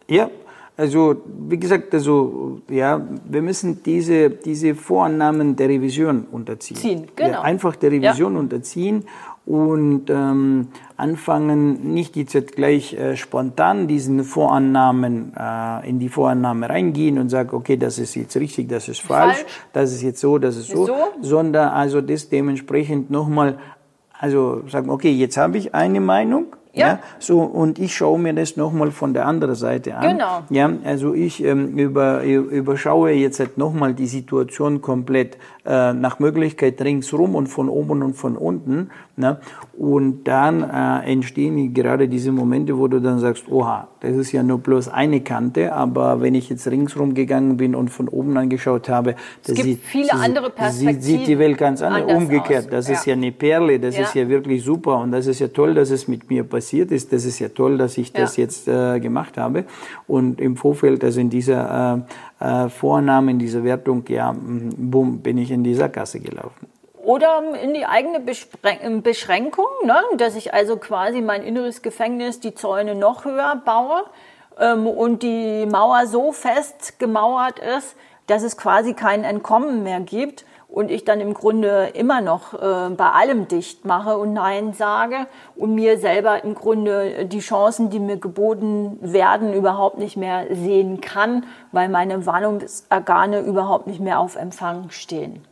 Ja, 0.09 0.31
also 0.77 1.17
wie 1.49 1.59
gesagt, 1.59 1.93
also 1.95 2.61
ja, 2.69 3.01
wir 3.25 3.43
müssen 3.43 3.83
diese, 3.83 4.31
diese 4.31 4.75
Vorannahmen 4.75 5.55
der 5.55 5.69
Revision 5.69 6.27
unterziehen. 6.31 6.77
Ziehen, 6.77 7.09
genau. 7.15 7.31
Ja, 7.31 7.43
einfach 7.43 7.77
der 7.77 7.93
Revision 7.93 8.37
unterziehen 8.37 9.05
und 9.45 10.09
ähm, 10.09 10.69
anfangen, 10.97 11.93
nicht 11.95 12.17
jetzt 12.17 12.55
gleich 12.55 12.95
äh, 12.95 13.17
spontan 13.17 13.89
diesen 13.89 14.23
Vorannahmen 14.23 15.33
äh, 15.37 15.89
in 15.89 15.99
die 15.99 16.09
Vorannahme 16.09 16.69
reingehen 16.69 17.19
und 17.19 17.29
sagen, 17.29 17.51
okay, 17.53 17.77
das 17.77 17.99
ist 17.99 18.15
jetzt 18.15 18.37
richtig, 18.37 18.69
das 18.69 18.89
ist 18.89 19.01
falsch, 19.01 19.39
Falsch. 19.39 19.47
das 19.73 19.93
ist 19.93 20.03
jetzt 20.03 20.21
so, 20.21 20.39
das 20.39 20.57
ist 20.57 20.69
so, 20.69 20.87
So. 20.87 20.95
sondern 21.21 21.71
also 21.71 22.01
das 22.01 22.29
dementsprechend 22.29 23.11
nochmal, 23.11 23.59
also 24.17 24.63
sagen, 24.69 24.91
okay, 24.91 25.11
jetzt 25.11 25.37
habe 25.37 25.59
ich 25.59 25.75
eine 25.75 26.01
Meinung. 26.01 26.47
Ja. 26.75 27.01
so 27.19 27.41
und 27.41 27.79
ich 27.79 27.95
schaue 27.95 28.19
mir 28.19 28.33
das 28.33 28.57
nochmal 28.57 28.93
von 28.93 29.13
der 29.13 29.27
anderen 29.27 29.55
Seite 29.55 29.95
an. 29.95 30.17
Genau. 30.17 30.43
Ja, 30.49 30.73
also 30.85 31.13
ich 31.13 31.45
ähm, 31.45 31.77
über, 31.77 32.23
überschaue 32.23 33.11
jetzt 33.11 33.41
halt 33.41 33.59
nochmal 33.59 33.93
die 33.93 34.07
Situation 34.07 34.81
komplett 34.81 35.37
äh, 35.65 35.93
nach 35.93 36.19
Möglichkeit 36.19 36.81
ringsrum 36.83 37.35
und 37.35 37.47
von 37.47 37.69
oben 37.69 38.03
und 38.03 38.15
von 38.15 38.37
unten. 38.37 38.91
Ne? 39.17 39.39
Und 39.79 40.25
dann 40.25 40.63
äh, 40.69 41.11
entstehen 41.13 41.73
gerade 41.75 42.09
diese 42.09 42.33
Momente, 42.33 42.77
wo 42.79 42.89
du 42.89 43.01
dann 43.01 43.19
sagst, 43.21 43.45
oha, 43.51 43.89
das 44.01 44.17
ist 44.17 44.33
ja 44.33 44.43
nur 44.43 44.59
bloß 44.59 44.89
eine 44.89 45.21
Kante, 45.21 45.73
aber 45.73 46.21
wenn 46.21 46.35
ich 46.35 46.49
jetzt 46.51 46.67
ringsrum 46.67 47.15
gegangen 47.15 47.57
bin 47.57 47.75
und 47.77 47.91
von 47.91 48.09
oben 48.09 48.37
angeschaut 48.37 48.89
habe, 48.89 49.15
das 49.47 49.57
sieht, 49.57 49.79
viele 49.81 50.13
andere 50.15 50.47
sieht, 50.47 50.55
Perspektiven 50.57 51.03
sieht 51.03 51.27
die 51.29 51.39
Welt 51.39 51.59
ganz 51.59 51.81
anders. 51.83 52.03
anders 52.03 52.17
Umgekehrt, 52.23 52.65
aus. 52.65 52.71
das 52.71 52.89
ist 52.89 53.07
Ja. 53.07 53.13
ja 53.13 53.19
eine 53.19 53.31
Perle, 53.33 53.79
das 53.79 53.97
Ja. 53.97 54.03
ist 54.03 54.15
ja 54.15 54.29
wirklich 54.29 54.65
super 54.65 54.99
und 54.99 55.13
das 55.13 55.27
ist 55.29 55.39
ja 55.39 55.49
toll, 55.49 55.75
dass 55.75 55.91
es 55.91 56.09
mit 56.09 56.29
mir 56.29 56.43
passiert 56.45 56.91
ist. 56.91 57.13
Das 57.13 57.25
ist 57.25 57.39
ja 57.39 57.49
toll, 57.49 57.79
dass 57.79 57.97
ich 57.99 58.13
das 58.13 58.37
Ja. 58.37 58.43
jetzt 58.45 58.67
äh, 58.67 58.99
gemacht 58.99 59.39
habe. 59.39 59.65
Und 60.09 60.41
im 60.41 60.57
Vorfeld, 60.57 61.05
also 61.05 61.21
in 61.21 61.31
dieser 61.31 62.03
äh, 62.43 62.69
Vornahme, 62.69 63.31
in 63.31 63.39
dieser 63.39 63.65
Wertung, 63.65 64.05
ja, 64.09 64.33
mm, 64.33 64.71
bumm, 64.77 65.21
bin 65.21 65.39
ich 65.39 65.51
in 65.51 65.63
die 65.65 65.75
Sackgasse 65.75 66.21
gelaufen. 66.21 66.67
Oder 67.05 67.43
in 67.61 67.75
die 67.75 67.85
eigene 67.85 68.21
Beschränkung, 68.21 69.67
ne? 69.85 69.97
dass 70.19 70.37
ich 70.37 70.55
also 70.55 70.77
quasi 70.77 71.21
mein 71.21 71.43
inneres 71.43 71.83
Gefängnis, 71.83 72.39
die 72.39 72.55
Zäune 72.55 72.95
noch 72.95 73.25
höher 73.25 73.61
baue 73.65 74.05
ähm, 74.59 74.87
und 74.87 75.25
die 75.25 75.67
Mauer 75.67 76.07
so 76.07 76.31
fest 76.31 77.01
gemauert 77.01 77.59
ist, 77.59 77.97
dass 78.29 78.45
es 78.45 78.57
quasi 78.57 78.95
kein 78.95 79.25
Entkommen 79.25 79.83
mehr 79.83 79.99
gibt 79.99 80.45
und 80.73 80.91
ich 80.91 81.05
dann 81.05 81.21
im 81.21 81.35
Grunde 81.35 81.91
immer 81.95 82.23
noch 82.23 82.55
äh, 82.55 82.91
bei 82.97 83.11
allem 83.11 83.47
dicht 83.47 83.85
mache 83.85 84.17
und 84.17 84.33
Nein 84.33 84.73
sage 84.73 85.27
und 85.55 85.75
mir 85.75 85.99
selber 85.99 86.43
im 86.43 86.55
Grunde 86.55 87.27
die 87.27 87.41
Chancen, 87.41 87.91
die 87.91 88.01
mir 88.01 88.17
geboten 88.17 88.99
werden, 89.03 89.53
überhaupt 89.53 89.99
nicht 89.99 90.17
mehr 90.17 90.47
sehen 90.51 91.03
kann, 91.03 91.45
weil 91.73 91.91
meine 91.91 92.25
Warnungsorgane 92.25 93.41
überhaupt 93.41 93.87
nicht 93.87 94.01
mehr 94.01 94.19
auf 94.19 94.35
Empfang 94.35 94.89
stehen. 94.89 95.43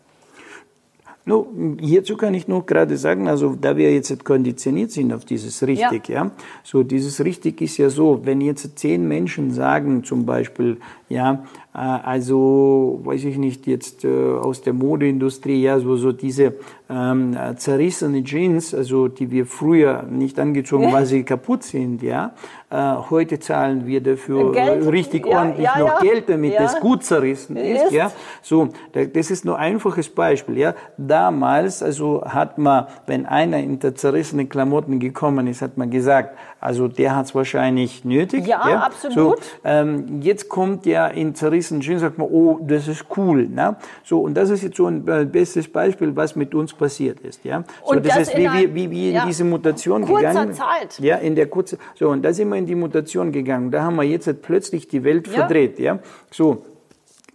No, 1.26 1.46
hierzu 1.78 2.16
kann 2.16 2.32
ich 2.32 2.48
nur 2.48 2.64
gerade 2.64 2.96
sagen, 2.96 3.28
also 3.28 3.54
da 3.54 3.76
wir 3.76 3.92
jetzt 3.92 4.24
konditioniert 4.24 4.90
sind 4.90 5.12
auf 5.12 5.26
dieses 5.26 5.62
richtig, 5.66 6.08
ja. 6.08 6.30
so 6.64 6.82
dieses 6.82 7.22
richtig 7.22 7.60
ist 7.60 7.76
ja 7.76 7.90
so, 7.90 8.22
wenn 8.24 8.40
jetzt 8.40 8.78
zehn 8.78 9.06
Menschen 9.06 9.52
sagen 9.52 10.02
zum 10.02 10.24
Beispiel, 10.24 10.78
ja, 11.10 11.44
also 11.72 13.00
weiß 13.04 13.24
ich 13.24 13.38
nicht 13.38 13.66
jetzt 13.66 14.04
äh, 14.04 14.08
aus 14.08 14.62
der 14.62 14.72
Modeindustrie, 14.72 15.62
ja, 15.62 15.78
so 15.78 15.96
so 15.96 16.10
diese 16.12 16.54
ähm, 16.88 17.34
äh, 17.36 17.54
zerrissene 17.54 18.24
Jeans, 18.24 18.74
also 18.74 19.06
die 19.06 19.30
wir 19.30 19.46
früher 19.46 20.02
nicht 20.10 20.40
angezogen, 20.40 20.92
weil 20.92 21.06
sie 21.06 21.22
kaputt 21.22 21.62
sind, 21.62 22.02
ja. 22.02 22.32
Äh, 22.70 22.94
heute 23.10 23.38
zahlen 23.38 23.86
wir 23.86 24.00
dafür 24.00 24.50
Geld, 24.52 24.84
äh, 24.84 24.88
richtig 24.88 25.26
ja, 25.26 25.38
ordentlich 25.38 25.64
ja, 25.76 25.78
noch. 25.78 26.00
Geld, 26.00 26.28
damit 26.28 26.54
Ja. 26.54 26.64
es 26.64 26.80
gut 26.80 27.04
zerrissen 27.04 27.56
ist, 27.56 27.84
Ist. 27.84 27.92
ja. 27.92 28.10
So, 28.42 28.68
da- 28.92 29.04
das 29.04 29.30
ist 29.30 29.44
nur 29.44 29.56
ein 29.58 29.72
einfaches 29.74 30.08
Beispiel. 30.08 30.58
Ja. 30.58 30.74
Damals, 30.96 31.82
also 31.82 32.22
hat 32.24 32.58
man, 32.58 32.86
wenn 33.06 33.26
einer 33.26 33.58
in 33.58 33.78
der 33.78 33.94
zerrissenen 33.94 34.48
Klamotten 34.48 34.98
gekommen 34.98 35.46
ist, 35.46 35.62
hat 35.62 35.76
man 35.78 35.90
gesagt, 35.90 36.36
also 36.60 36.88
der 36.88 37.14
hat 37.16 37.26
es 37.26 37.34
wahrscheinlich 37.34 38.04
nötig. 38.04 38.46
Ja, 38.46 38.58
absolut. 38.84 39.14
So, 39.14 39.34
ähm, 39.64 40.20
jetzt 40.22 40.48
kommt 40.48 40.86
ja 40.86 41.06
in 41.06 41.34
zerrissenen 41.36 41.59
Jeans, 41.68 42.00
sagt 42.00 42.18
man, 42.18 42.28
oh, 42.30 42.58
das 42.62 42.88
ist 42.88 43.04
cool. 43.16 43.46
Ne? 43.48 43.76
So, 44.04 44.20
und 44.20 44.34
das 44.34 44.50
ist 44.50 44.62
jetzt 44.62 44.76
so 44.76 44.86
ein 44.86 45.06
äh, 45.06 45.24
bestes 45.24 45.68
Beispiel, 45.70 46.14
was 46.16 46.34
mit 46.36 46.54
uns 46.54 46.72
passiert 46.72 47.20
ist. 47.20 47.44
Ja. 47.44 47.62
So, 47.84 47.92
Und 47.92 48.06
das, 48.06 48.14
das 48.16 48.28
in 48.30 48.38
wie, 48.40 48.48
ein- 48.48 48.58
wir, 48.58 48.74
wie 48.74 48.90
wir 48.90 49.08
in 49.10 49.14
ja. 49.16 49.26
diese 49.26 49.44
Mutation 49.44 50.04
Kurzer 50.06 50.28
gegangen 50.28 50.54
Zeit. 50.54 50.98
Ja, 50.98 51.16
in 51.16 51.34
der 51.36 51.46
kurzen. 51.48 51.78
So, 51.94 52.08
und 52.08 52.22
da 52.22 52.32
sind 52.32 52.48
wir 52.48 52.56
in 52.56 52.66
die 52.66 52.74
Mutation 52.74 53.32
gegangen. 53.32 53.70
Da 53.70 53.82
haben 53.82 53.96
wir 53.96 54.04
jetzt 54.04 54.26
halt 54.26 54.42
plötzlich 54.42 54.88
die 54.88 55.04
Welt 55.04 55.26
Ja. 55.28 55.32
verdreht. 55.34 55.78
Ja. 55.78 55.98
So. 56.30 56.64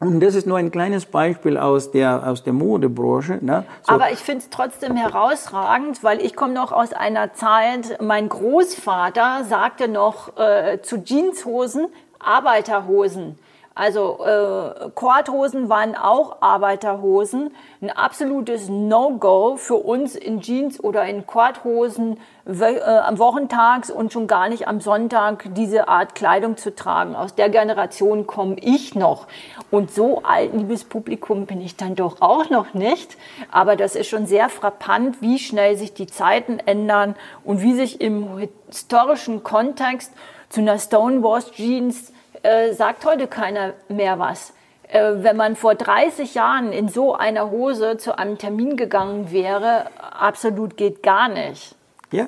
Und 0.01 0.19
das 0.19 0.35
ist 0.35 0.45
nur 0.45 0.57
ein 0.57 0.71
kleines 0.71 1.05
Beispiel 1.05 1.57
aus 1.57 1.89
der, 1.91 2.27
aus 2.27 2.43
der 2.43 2.51
Modebranche. 2.51 3.39
Ne? 3.41 3.63
So, 3.83 3.93
Aber 3.93 4.11
ich 4.11 4.19
finde 4.19 4.39
es 4.39 4.49
trotzdem 4.49 4.97
herausragend, 4.97 6.03
weil 6.03 6.19
ich 6.21 6.35
komme 6.35 6.53
noch 6.53 6.73
aus 6.73 6.91
einer 6.91 7.33
Zeit, 7.33 7.99
mein 8.01 8.27
Großvater 8.27 9.45
sagte 9.47 9.87
noch 9.87 10.37
äh, 10.37 10.81
zu 10.81 10.97
Jeanshosen 10.97 11.87
Arbeiterhosen. 12.19 13.37
Also 13.77 14.19
äh, 14.25 14.89
Korthosen 14.95 15.67
waren 15.67 15.95
auch 15.95 16.37
Arbeiterhosen. 16.39 17.53
Ein 17.81 17.89
absolutes 17.89 18.69
No-Go 18.69 19.57
für 19.57 19.75
uns 19.75 20.15
in 20.15 20.39
Jeans 20.39 20.81
oder 20.81 21.03
in 21.03 21.27
Korthosen 21.27 22.17
we- 22.45 22.79
äh, 22.79 22.99
am 22.99 23.19
Wochentags 23.19 23.91
und 23.91 24.13
schon 24.13 24.27
gar 24.27 24.47
nicht 24.47 24.69
am 24.69 24.79
Sonntag 24.79 25.49
diese 25.55 25.89
Art 25.89 26.15
Kleidung 26.15 26.55
zu 26.55 26.73
tragen. 26.73 27.17
Aus 27.17 27.35
der 27.35 27.49
Generation 27.49 28.25
komme 28.25 28.55
ich 28.61 28.95
noch. 28.95 29.27
Und 29.71 29.91
so 29.91 30.21
alt, 30.23 30.53
liebes 30.53 30.85
Publikum, 30.85 31.45
bin 31.45 31.59
ich 31.59 31.75
dann 31.75 31.95
doch 31.95 32.21
auch 32.21 32.49
noch 32.49 32.73
nicht. 32.73 33.17
Aber 33.51 33.75
das 33.75 33.97
ist 33.97 34.07
schon 34.07 34.25
sehr 34.25 34.47
frappant, 34.47 35.21
wie 35.21 35.37
schnell 35.37 35.75
sich 35.75 35.93
die 35.93 36.07
Zeiten 36.07 36.59
ändern 36.59 37.15
und 37.43 37.61
wie 37.61 37.73
sich 37.73 37.99
im 37.99 38.37
historischen 38.69 39.43
Kontext 39.43 40.13
zu 40.47 40.61
einer 40.61 40.79
Stonewashed 40.79 41.55
Jeans 41.55 42.13
äh, 42.45 42.73
sagt 42.73 43.05
heute 43.05 43.27
keiner 43.27 43.73
mehr 43.89 44.19
was. 44.19 44.53
Äh, 44.87 45.23
wenn 45.23 45.35
man 45.35 45.55
vor 45.55 45.75
30 45.75 46.35
Jahren 46.35 46.71
in 46.71 46.87
so 46.87 47.15
einer 47.15 47.49
Hose 47.49 47.97
zu 47.97 48.17
einem 48.17 48.37
Termin 48.37 48.77
gegangen 48.77 49.31
wäre, 49.31 49.87
absolut 49.99 50.77
geht 50.77 51.01
gar 51.01 51.27
nicht. 51.27 51.75
Ja, 52.15 52.27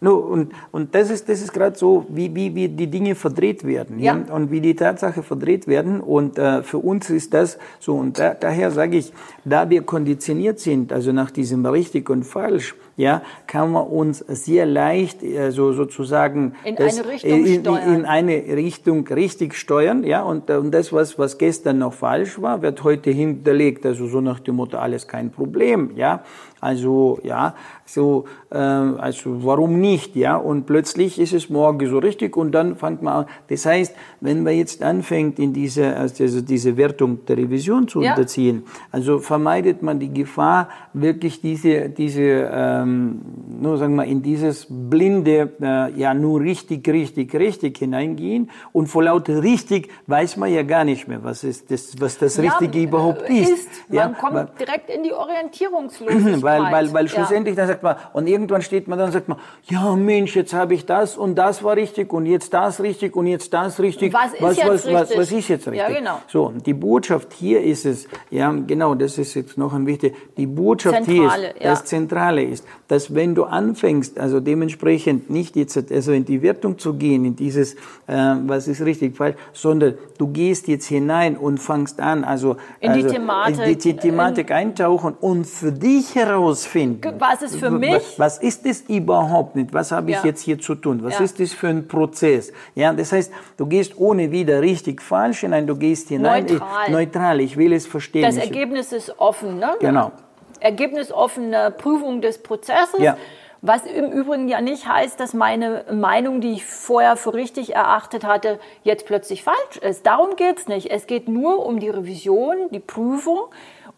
No, 0.00 0.14
und, 0.14 0.52
und 0.70 0.94
das 0.94 1.10
ist, 1.10 1.28
das 1.28 1.42
ist 1.42 1.52
gerade 1.52 1.76
so, 1.76 2.06
wie, 2.08 2.32
wie, 2.32 2.54
wie 2.54 2.68
die 2.68 2.86
Dinge 2.86 3.16
verdreht 3.16 3.64
werden 3.64 3.98
ja. 3.98 4.16
ja. 4.16 4.32
und 4.32 4.52
wie 4.52 4.60
die 4.60 4.76
Tatsache 4.76 5.24
verdreht 5.24 5.66
werden. 5.66 6.00
Und 6.00 6.38
äh, 6.38 6.62
für 6.62 6.78
uns 6.78 7.10
ist 7.10 7.34
das 7.34 7.58
so. 7.80 7.96
Und 7.96 8.18
da, 8.18 8.34
daher 8.34 8.70
sage 8.70 8.96
ich, 8.96 9.12
da 9.44 9.68
wir 9.68 9.82
konditioniert 9.82 10.60
sind, 10.60 10.92
also 10.92 11.10
nach 11.10 11.32
diesem 11.32 11.66
richtig 11.66 12.10
und 12.10 12.22
falsch, 12.22 12.76
ja, 12.96 13.22
kann 13.46 13.72
man 13.72 13.86
uns 13.86 14.18
sehr 14.26 14.66
leicht 14.66 15.20
also 15.22 15.72
sozusagen 15.72 16.54
in 16.64 16.74
das, 16.74 16.98
eine 16.98 17.08
Richtung 17.08 17.44
in, 17.46 17.60
steuern. 17.60 17.94
in 17.94 18.04
eine 18.04 18.32
Richtung 18.32 19.06
richtig 19.06 19.54
steuern, 19.54 20.02
ja, 20.02 20.22
und, 20.22 20.50
und 20.50 20.72
das, 20.72 20.92
was, 20.92 21.16
was 21.16 21.38
gestern 21.38 21.78
noch 21.78 21.92
falsch 21.94 22.42
war, 22.42 22.60
wird 22.60 22.82
heute 22.82 23.10
hinterlegt, 23.10 23.86
also 23.86 24.08
so 24.08 24.20
nach 24.20 24.40
dem 24.40 24.56
Motto, 24.56 24.78
alles 24.78 25.06
kein 25.06 25.30
Problem, 25.30 25.92
ja, 25.94 26.24
also, 26.60 27.20
ja, 27.22 27.54
so, 27.88 28.26
äh, 28.50 28.56
also 28.56 29.44
warum 29.44 29.80
nicht, 29.80 30.14
ja? 30.14 30.36
Und 30.36 30.66
plötzlich 30.66 31.18
ist 31.18 31.32
es 31.32 31.48
morgen 31.48 31.88
so 31.88 31.98
richtig 31.98 32.36
und 32.36 32.52
dann 32.52 32.76
fängt 32.76 33.02
man 33.02 33.14
an. 33.14 33.26
Das 33.48 33.64
heißt, 33.64 33.94
wenn 34.20 34.42
man 34.42 34.54
jetzt 34.54 34.82
anfängt, 34.82 35.38
in 35.38 35.52
diese, 35.52 35.96
also 35.96 36.40
diese 36.42 36.76
Wertung 36.76 37.24
der 37.24 37.38
Revision 37.38 37.88
zu 37.88 38.02
ja. 38.02 38.10
unterziehen, 38.10 38.64
also 38.92 39.18
vermeidet 39.18 39.82
man 39.82 39.98
die 39.98 40.12
Gefahr, 40.12 40.68
wirklich 40.92 41.40
diese, 41.40 41.88
diese, 41.88 42.50
ähm, 42.52 43.22
nur 43.60 43.78
sagen 43.78 43.94
wir, 43.96 44.04
in 44.04 44.22
dieses 44.22 44.66
blinde, 44.68 45.52
äh, 45.60 45.98
ja, 45.98 46.12
nur 46.12 46.40
richtig, 46.40 46.86
richtig, 46.88 47.34
richtig 47.34 47.78
hineingehen 47.78 48.50
und 48.72 48.88
vor 48.88 49.04
lauter 49.04 49.42
richtig 49.42 49.88
weiß 50.06 50.36
man 50.36 50.52
ja 50.52 50.62
gar 50.62 50.84
nicht 50.84 51.08
mehr, 51.08 51.24
was 51.24 51.42
ist 51.42 51.70
das, 51.70 51.98
was 52.00 52.18
das 52.18 52.38
Richtige 52.38 52.78
ja, 52.78 52.84
überhaupt 52.84 53.28
ist. 53.30 53.50
ist. 53.50 53.68
Man 53.88 53.96
ja? 53.96 54.08
kommt 54.08 54.60
direkt 54.60 54.90
in 54.90 55.02
die 55.02 55.12
Orientierungslosigkeit. 55.12 56.42
Weil, 56.48 56.72
weil, 56.72 56.92
weil 56.92 57.08
schlussendlich 57.08 57.56
ja. 57.56 57.62
dann 57.62 57.68
sagt 57.68 57.77
man, 57.82 57.96
und 58.12 58.26
irgendwann 58.26 58.62
steht 58.62 58.88
man 58.88 58.98
dann 58.98 59.08
und 59.08 59.12
sagt 59.12 59.28
man, 59.28 59.38
ja 59.64 59.94
Mensch, 59.96 60.36
jetzt 60.36 60.54
habe 60.54 60.74
ich 60.74 60.86
das 60.86 61.16
und 61.16 61.34
das 61.36 61.62
war 61.62 61.76
richtig 61.76 62.12
und 62.12 62.26
jetzt 62.26 62.52
das 62.54 62.80
richtig 62.80 63.16
und 63.16 63.26
jetzt 63.26 63.52
das 63.52 63.80
richtig. 63.80 64.12
Was 64.12 64.34
ist 64.34 64.42
was, 64.42 64.56
jetzt 64.56 64.68
was, 64.68 64.72
richtig? 64.86 64.94
Was, 64.94 65.16
was 65.16 65.32
ist 65.32 65.48
jetzt 65.48 65.68
richtig? 65.68 65.88
Ja, 65.88 65.98
genau. 65.98 66.18
So, 66.28 66.52
die 66.64 66.74
Botschaft 66.74 67.32
hier 67.32 67.62
ist 67.62 67.86
es, 67.86 68.06
ja, 68.30 68.50
genau, 68.52 68.94
das 68.94 69.18
ist 69.18 69.34
jetzt 69.34 69.58
noch 69.58 69.72
ein 69.72 69.86
wichtig, 69.86 70.14
die 70.36 70.46
Botschaft 70.46 71.04
Zentrale, 71.04 71.42
hier 71.42 71.56
ist, 71.56 71.62
ja. 71.62 71.70
das 71.70 71.84
Zentrale 71.84 72.42
ist, 72.42 72.64
dass 72.88 73.14
wenn 73.14 73.34
du 73.34 73.44
anfängst, 73.44 74.18
also 74.18 74.40
dementsprechend 74.40 75.30
nicht 75.30 75.56
jetzt 75.56 75.76
also 75.90 76.12
in 76.12 76.24
die 76.24 76.42
Wertung 76.42 76.78
zu 76.78 76.94
gehen, 76.94 77.24
in 77.24 77.36
dieses, 77.36 77.74
äh, 78.06 78.34
was 78.46 78.68
ist 78.68 78.82
richtig, 78.82 79.16
falsch, 79.16 79.36
sondern 79.52 79.94
du 80.18 80.28
gehst 80.28 80.68
jetzt 80.68 80.86
hinein 80.86 81.36
und 81.36 81.58
fangst 81.58 82.00
an, 82.00 82.24
also 82.24 82.56
in 82.80 82.92
die 82.92 83.02
also, 83.02 83.14
Thematik, 83.14 83.66
in 83.66 83.78
die 83.78 83.96
Thematik 83.96 84.50
eintauchen 84.50 85.14
und 85.20 85.46
für 85.46 85.72
dich 85.72 86.14
herausfinden. 86.14 87.14
Was 87.18 87.42
ist 87.42 87.56
für 87.56 87.67
mich? 87.70 88.18
Was 88.18 88.38
ist 88.38 88.66
das 88.66 88.82
überhaupt 88.82 89.56
nicht? 89.56 89.72
Was 89.72 89.92
habe 89.92 90.10
ich 90.10 90.16
ja. 90.16 90.24
jetzt 90.24 90.42
hier 90.42 90.58
zu 90.58 90.74
tun? 90.74 91.02
Was 91.02 91.18
ja. 91.18 91.24
ist 91.24 91.40
das 91.40 91.52
für 91.52 91.68
ein 91.68 91.88
Prozess? 91.88 92.52
Ja, 92.74 92.92
das 92.92 93.12
heißt, 93.12 93.32
du 93.56 93.66
gehst 93.66 93.94
ohne 93.96 94.30
wieder 94.30 94.60
richtig 94.60 95.02
falsch 95.02 95.40
hinein, 95.40 95.66
du 95.66 95.76
gehst 95.76 96.08
hinein. 96.08 96.46
Neutral. 96.46 96.84
Ich, 96.86 96.92
neutral, 96.92 97.40
ich 97.40 97.56
will 97.56 97.72
es 97.72 97.86
verstehen. 97.86 98.22
Das 98.22 98.36
Ergebnis 98.36 98.92
ist 98.92 99.18
offen, 99.18 99.58
ne? 99.58 99.76
Genau. 99.80 100.12
Ergebnisoffene 100.60 101.72
Prüfung 101.76 102.20
des 102.20 102.42
Prozesses. 102.42 103.00
Ja. 103.00 103.16
Was 103.60 103.84
im 103.86 104.12
Übrigen 104.12 104.48
ja 104.48 104.60
nicht 104.60 104.86
heißt, 104.86 105.18
dass 105.18 105.34
meine 105.34 105.84
Meinung, 105.90 106.40
die 106.40 106.52
ich 106.52 106.64
vorher 106.64 107.16
für 107.16 107.34
richtig 107.34 107.74
erachtet 107.74 108.24
hatte, 108.24 108.60
jetzt 108.84 109.04
plötzlich 109.04 109.42
falsch 109.42 109.78
ist. 109.80 110.06
Darum 110.06 110.36
geht's 110.36 110.68
nicht. 110.68 110.92
Es 110.92 111.08
geht 111.08 111.28
nur 111.28 111.66
um 111.66 111.80
die 111.80 111.88
Revision, 111.88 112.68
die 112.70 112.78
Prüfung. 112.78 113.40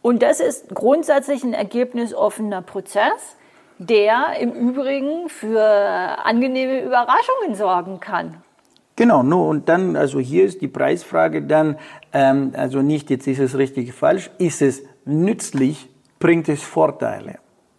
Und 0.02 0.22
das 0.22 0.40
ist 0.40 0.74
grundsätzlich 0.74 1.44
ein 1.44 1.52
ergebnisoffener 1.52 2.62
Prozess, 2.62 3.36
der 3.80 4.38
im 4.38 4.52
Übrigen 4.52 5.30
für 5.30 5.62
angenehme 5.62 6.82
Überraschungen 6.82 7.54
sorgen 7.54 7.98
kann. 7.98 8.36
Genau, 8.94 9.22
no, 9.22 9.48
und 9.48 9.70
dann, 9.70 9.96
also 9.96 10.20
hier 10.20 10.44
ist 10.44 10.60
die 10.60 10.68
Preisfrage 10.68 11.40
dann, 11.40 11.78
ähm, 12.12 12.52
also 12.54 12.82
nicht 12.82 13.08
jetzt 13.08 13.26
ist 13.26 13.38
es 13.38 13.56
richtig 13.56 13.94
falsch, 13.94 14.30
ist 14.36 14.60
es 14.60 14.82
nützlich, 15.06 15.88
bringt 16.18 16.50
es 16.50 16.62
Vorteile. 16.62 17.38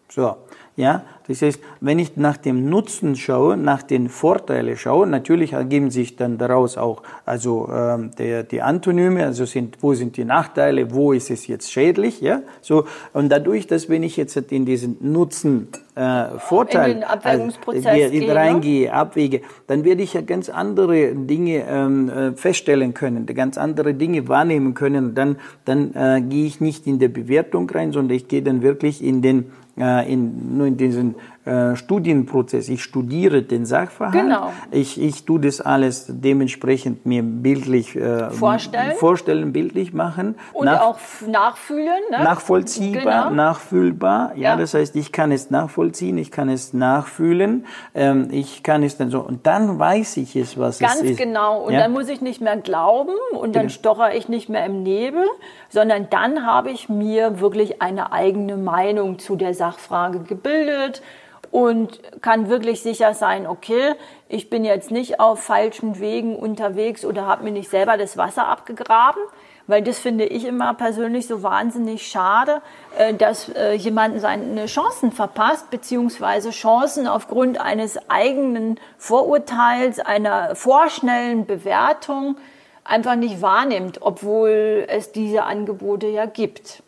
So, 0.09 0.35
ja, 0.75 1.03
das 1.27 1.43
heißt, 1.43 1.59
wenn 1.79 1.99
ich 1.99 2.17
nach 2.17 2.37
dem 2.37 2.67
Nutzen 2.67 3.15
schaue, 3.15 3.55
nach 3.55 3.83
den 3.83 4.09
Vorteilen 4.09 4.75
schaue, 4.77 5.05
natürlich 5.05 5.53
ergeben 5.53 5.91
sich 5.91 6.15
dann 6.15 6.39
daraus 6.39 6.75
auch 6.75 7.03
also 7.23 7.69
ähm, 7.71 8.09
der, 8.17 8.41
die 8.41 8.63
Antonyme, 8.63 9.23
also 9.23 9.45
sind, 9.45 9.77
wo 9.81 9.93
sind 9.93 10.17
die 10.17 10.25
Nachteile, 10.25 10.91
wo 10.91 11.13
ist 11.13 11.29
es 11.29 11.45
jetzt 11.45 11.71
schädlich, 11.71 12.19
ja, 12.21 12.41
so 12.61 12.85
und 13.13 13.29
dadurch, 13.29 13.67
dass 13.67 13.89
wenn 13.89 14.01
ich 14.01 14.17
jetzt 14.17 14.35
in 14.35 14.65
diesen 14.65 14.97
Nutzen 14.99 15.67
äh, 15.95 16.39
Vorteil 16.39 16.91
in 16.91 16.97
den 16.97 17.03
Abwägungsprozess 17.03 17.85
also, 17.85 18.09
gehe, 18.11 18.27
ne? 18.27 18.35
reingehe, 18.35 18.85
ne? 18.87 18.93
abwäge, 18.93 19.41
dann 19.67 19.83
werde 19.83 20.03
ich 20.03 20.13
ja 20.13 20.21
ganz 20.21 20.49
andere 20.49 21.13
Dinge 21.13 21.65
ähm, 21.67 22.09
äh, 22.09 22.31
feststellen 22.33 22.93
können, 22.93 23.25
ganz 23.25 23.57
andere 23.57 23.93
Dinge 23.93 24.27
wahrnehmen 24.27 24.73
können. 24.73 25.15
Dann, 25.15 25.37
dann 25.65 25.93
äh, 25.93 26.21
gehe 26.21 26.45
ich 26.45 26.61
nicht 26.61 26.87
in 26.87 26.99
der 26.99 27.09
Bewertung 27.09 27.69
rein, 27.69 27.91
sondern 27.91 28.15
ich 28.15 28.27
gehe 28.27 28.41
dann 28.41 28.61
wirklich 28.61 29.03
in 29.03 29.21
den 29.21 29.51
äh, 29.77 30.11
in, 30.11 30.57
nur 30.57 30.67
in 30.67 30.77
diesen 30.77 31.15
äh, 31.43 31.75
Studienprozess. 31.75 32.69
Ich 32.69 32.83
studiere 32.83 33.41
den 33.41 33.65
Sachverhalt. 33.65 34.13
Genau. 34.13 34.53
Ich, 34.69 35.01
ich 35.01 35.25
tue 35.25 35.39
das 35.39 35.59
alles 35.59 36.05
dementsprechend 36.07 37.07
mir 37.07 37.23
bildlich 37.23 37.95
äh, 37.95 38.29
vorstellen. 38.29 38.93
vorstellen, 38.95 39.51
bildlich 39.51 39.91
machen. 39.91 40.35
Und 40.53 40.65
nach, 40.65 40.81
auch 40.81 40.99
nachfühlen. 41.27 41.87
Ne? 42.11 42.23
Nachvollziehbar, 42.23 43.29
genau. 43.29 43.31
nachfühlbar. 43.31 44.33
Ja, 44.35 44.51
ja, 44.51 44.55
das 44.55 44.75
heißt, 44.75 44.95
ich 44.95 45.11
kann 45.11 45.31
es 45.31 45.49
nachvollziehen, 45.49 46.19
ich 46.19 46.29
kann 46.29 46.47
es 46.47 46.73
nachfühlen, 46.73 47.65
ähm, 47.95 48.27
ich 48.29 48.61
kann 48.61 48.83
es 48.83 48.97
dann 48.97 49.09
so. 49.09 49.21
Und 49.21 49.47
dann 49.47 49.79
weiß 49.79 50.17
ich 50.17 50.35
es, 50.35 50.59
was 50.59 50.77
Ganz 50.77 50.97
es 50.97 51.01
ist. 51.01 51.07
Ganz 51.17 51.17
genau. 51.17 51.63
Und 51.63 51.73
ja? 51.73 51.79
dann 51.79 51.91
muss 51.91 52.07
ich 52.07 52.21
nicht 52.21 52.41
mehr 52.41 52.57
glauben 52.57 53.15
und 53.31 53.55
dann 53.55 53.63
genau. 53.63 53.73
stocher 53.73 54.13
ich 54.13 54.29
nicht 54.29 54.47
mehr 54.47 54.63
im 54.67 54.83
Nebel, 54.83 55.25
sondern 55.69 56.07
dann 56.11 56.45
habe 56.45 56.69
ich 56.69 56.87
mir 56.87 57.39
wirklich 57.39 57.81
eine 57.81 58.11
eigene 58.11 58.57
Meinung 58.57 59.17
zu 59.17 59.35
der 59.35 59.55
Sachfrage 59.55 60.19
gebildet 60.19 61.01
und 61.51 61.99
kann 62.21 62.49
wirklich 62.49 62.81
sicher 62.81 63.13
sein, 63.13 63.45
okay, 63.45 63.95
ich 64.29 64.49
bin 64.49 64.63
jetzt 64.63 64.89
nicht 64.89 65.19
auf 65.19 65.43
falschen 65.43 65.99
Wegen 65.99 66.35
unterwegs 66.35 67.03
oder 67.03 67.25
habe 67.25 67.43
mir 67.43 67.51
nicht 67.51 67.69
selber 67.69 67.97
das 67.97 68.17
Wasser 68.17 68.47
abgegraben, 68.47 69.21
weil 69.67 69.81
das 69.81 69.99
finde 69.99 70.25
ich 70.25 70.45
immer 70.45 70.73
persönlich 70.73 71.27
so 71.27 71.43
wahnsinnig 71.43 72.07
schade, 72.07 72.61
äh, 72.97 73.13
dass 73.13 73.49
äh, 73.49 73.73
jemand 73.73 74.19
seine 74.21 74.65
Chancen 74.65 75.11
verpasst, 75.11 75.69
beziehungsweise 75.69 76.51
Chancen 76.51 77.07
aufgrund 77.07 77.59
eines 77.59 78.09
eigenen 78.09 78.79
Vorurteils, 78.97 79.99
einer 79.99 80.55
vorschnellen 80.55 81.45
Bewertung 81.45 82.37
einfach 82.83 83.15
nicht 83.15 83.41
wahrnimmt, 83.41 83.99
obwohl 84.01 84.85
es 84.87 85.11
diese 85.11 85.43
Angebote 85.43 86.07
ja 86.07 86.25
gibt. 86.25 86.81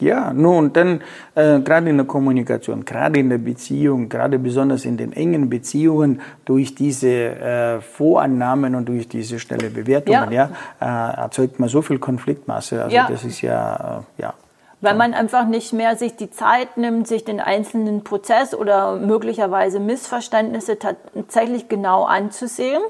Ja, 0.00 0.32
nun, 0.32 0.72
dann 0.72 1.00
äh, 1.34 1.58
gerade 1.58 1.90
in 1.90 1.96
der 1.96 2.06
Kommunikation, 2.06 2.84
gerade 2.84 3.18
in 3.18 3.30
der 3.30 3.38
Beziehung, 3.38 4.08
gerade 4.08 4.38
besonders 4.38 4.84
in 4.84 4.96
den 4.96 5.12
engen 5.12 5.50
Beziehungen, 5.50 6.20
durch 6.44 6.76
diese 6.76 7.08
äh, 7.08 7.80
Vorannahmen 7.80 8.76
und 8.76 8.88
durch 8.88 9.08
diese 9.08 9.40
schnelle 9.40 9.70
Bewertungen, 9.70 10.30
ja, 10.30 10.50
ja 10.80 11.14
äh, 11.16 11.22
erzeugt 11.22 11.58
man 11.58 11.68
so 11.68 11.82
viel 11.82 11.98
Konfliktmasse. 11.98 12.84
Also 12.84 12.94
ja. 12.94 13.08
das 13.10 13.24
ist 13.24 13.40
ja, 13.42 14.04
äh, 14.18 14.22
ja. 14.22 14.34
Weil 14.80 14.94
man 14.94 15.14
einfach 15.14 15.46
nicht 15.46 15.72
mehr 15.72 15.96
sich 15.96 16.14
die 16.14 16.30
Zeit 16.30 16.76
nimmt, 16.76 17.08
sich 17.08 17.24
den 17.24 17.40
einzelnen 17.40 18.04
Prozess 18.04 18.54
oder 18.54 18.94
möglicherweise 18.94 19.80
Missverständnisse 19.80 20.78
tatsächlich 20.78 21.68
genau 21.68 22.04
anzusehen 22.04 22.82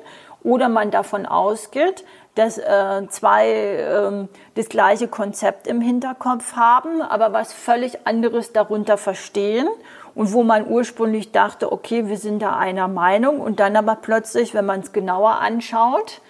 oder 0.43 0.69
man 0.69 0.91
davon 0.91 1.25
ausgeht, 1.25 2.05
dass 2.39 2.57
äh, 2.57 3.09
zwei 3.09 3.51
äh, 3.51 4.29
das 4.55 4.69
gleiche 4.69 5.09
Konzept 5.09 5.67
im 5.67 5.81
Hinterkopf 5.81 6.55
haben, 6.55 7.03
aber 7.03 7.33
was 7.33 7.53
völlig 7.53 8.07
anderes 8.07 8.53
darunter 8.53 8.97
verstehen 8.97 9.67
und 10.15 10.33
wo 10.33 10.45
man 10.45 10.69
ursprünglich 10.69 11.33
dachte, 11.33 11.73
okay, 11.73 12.07
wir 12.07 12.17
sind 12.17 12.41
da 12.41 12.57
einer 12.57 12.87
Meinung 12.87 13.41
und 13.41 13.59
dann 13.59 13.75
aber 13.75 13.97
plötzlich, 13.97 14.55
wenn 14.55 14.67
man 14.67 14.81
es 14.81 14.93
genauer 14.93 15.41
anschaut, 15.41 16.21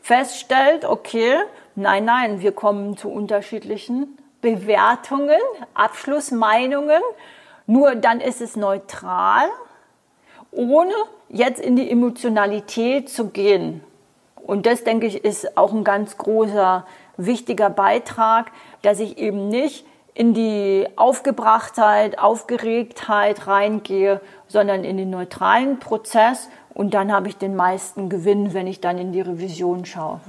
feststellt, 0.00 0.86
okay, 0.86 1.34
nein, 1.74 2.06
nein, 2.06 2.40
wir 2.40 2.52
kommen 2.52 2.96
zu 2.96 3.10
unterschiedlichen 3.10 4.16
Bewertungen, 4.40 5.36
Abschlussmeinungen, 5.74 7.02
nur 7.66 7.94
dann 7.94 8.22
ist 8.22 8.40
es 8.40 8.56
neutral, 8.56 9.48
ohne 10.50 10.94
jetzt 11.28 11.60
in 11.60 11.76
die 11.76 11.90
Emotionalität 11.90 13.10
zu 13.10 13.28
gehen. 13.28 13.82
Und 14.48 14.64
das, 14.64 14.82
denke 14.82 15.06
ich, 15.06 15.26
ist 15.26 15.58
auch 15.58 15.74
ein 15.74 15.84
ganz 15.84 16.16
großer, 16.16 16.86
wichtiger 17.18 17.68
Beitrag, 17.68 18.50
dass 18.80 18.98
ich 18.98 19.18
eben 19.18 19.48
nicht 19.48 19.84
in 20.14 20.32
die 20.32 20.86
Aufgebrachtheit, 20.96 22.18
Aufgeregtheit 22.18 23.46
reingehe, 23.46 24.22
sondern 24.46 24.84
in 24.84 24.96
den 24.96 25.10
neutralen 25.10 25.78
Prozess. 25.78 26.48
Und 26.72 26.94
dann 26.94 27.12
habe 27.12 27.28
ich 27.28 27.36
den 27.36 27.56
meisten 27.56 28.08
Gewinn, 28.08 28.54
wenn 28.54 28.66
ich 28.66 28.80
dann 28.80 28.96
in 28.96 29.12
die 29.12 29.20
Revision 29.20 29.84
schaue. 29.84 30.20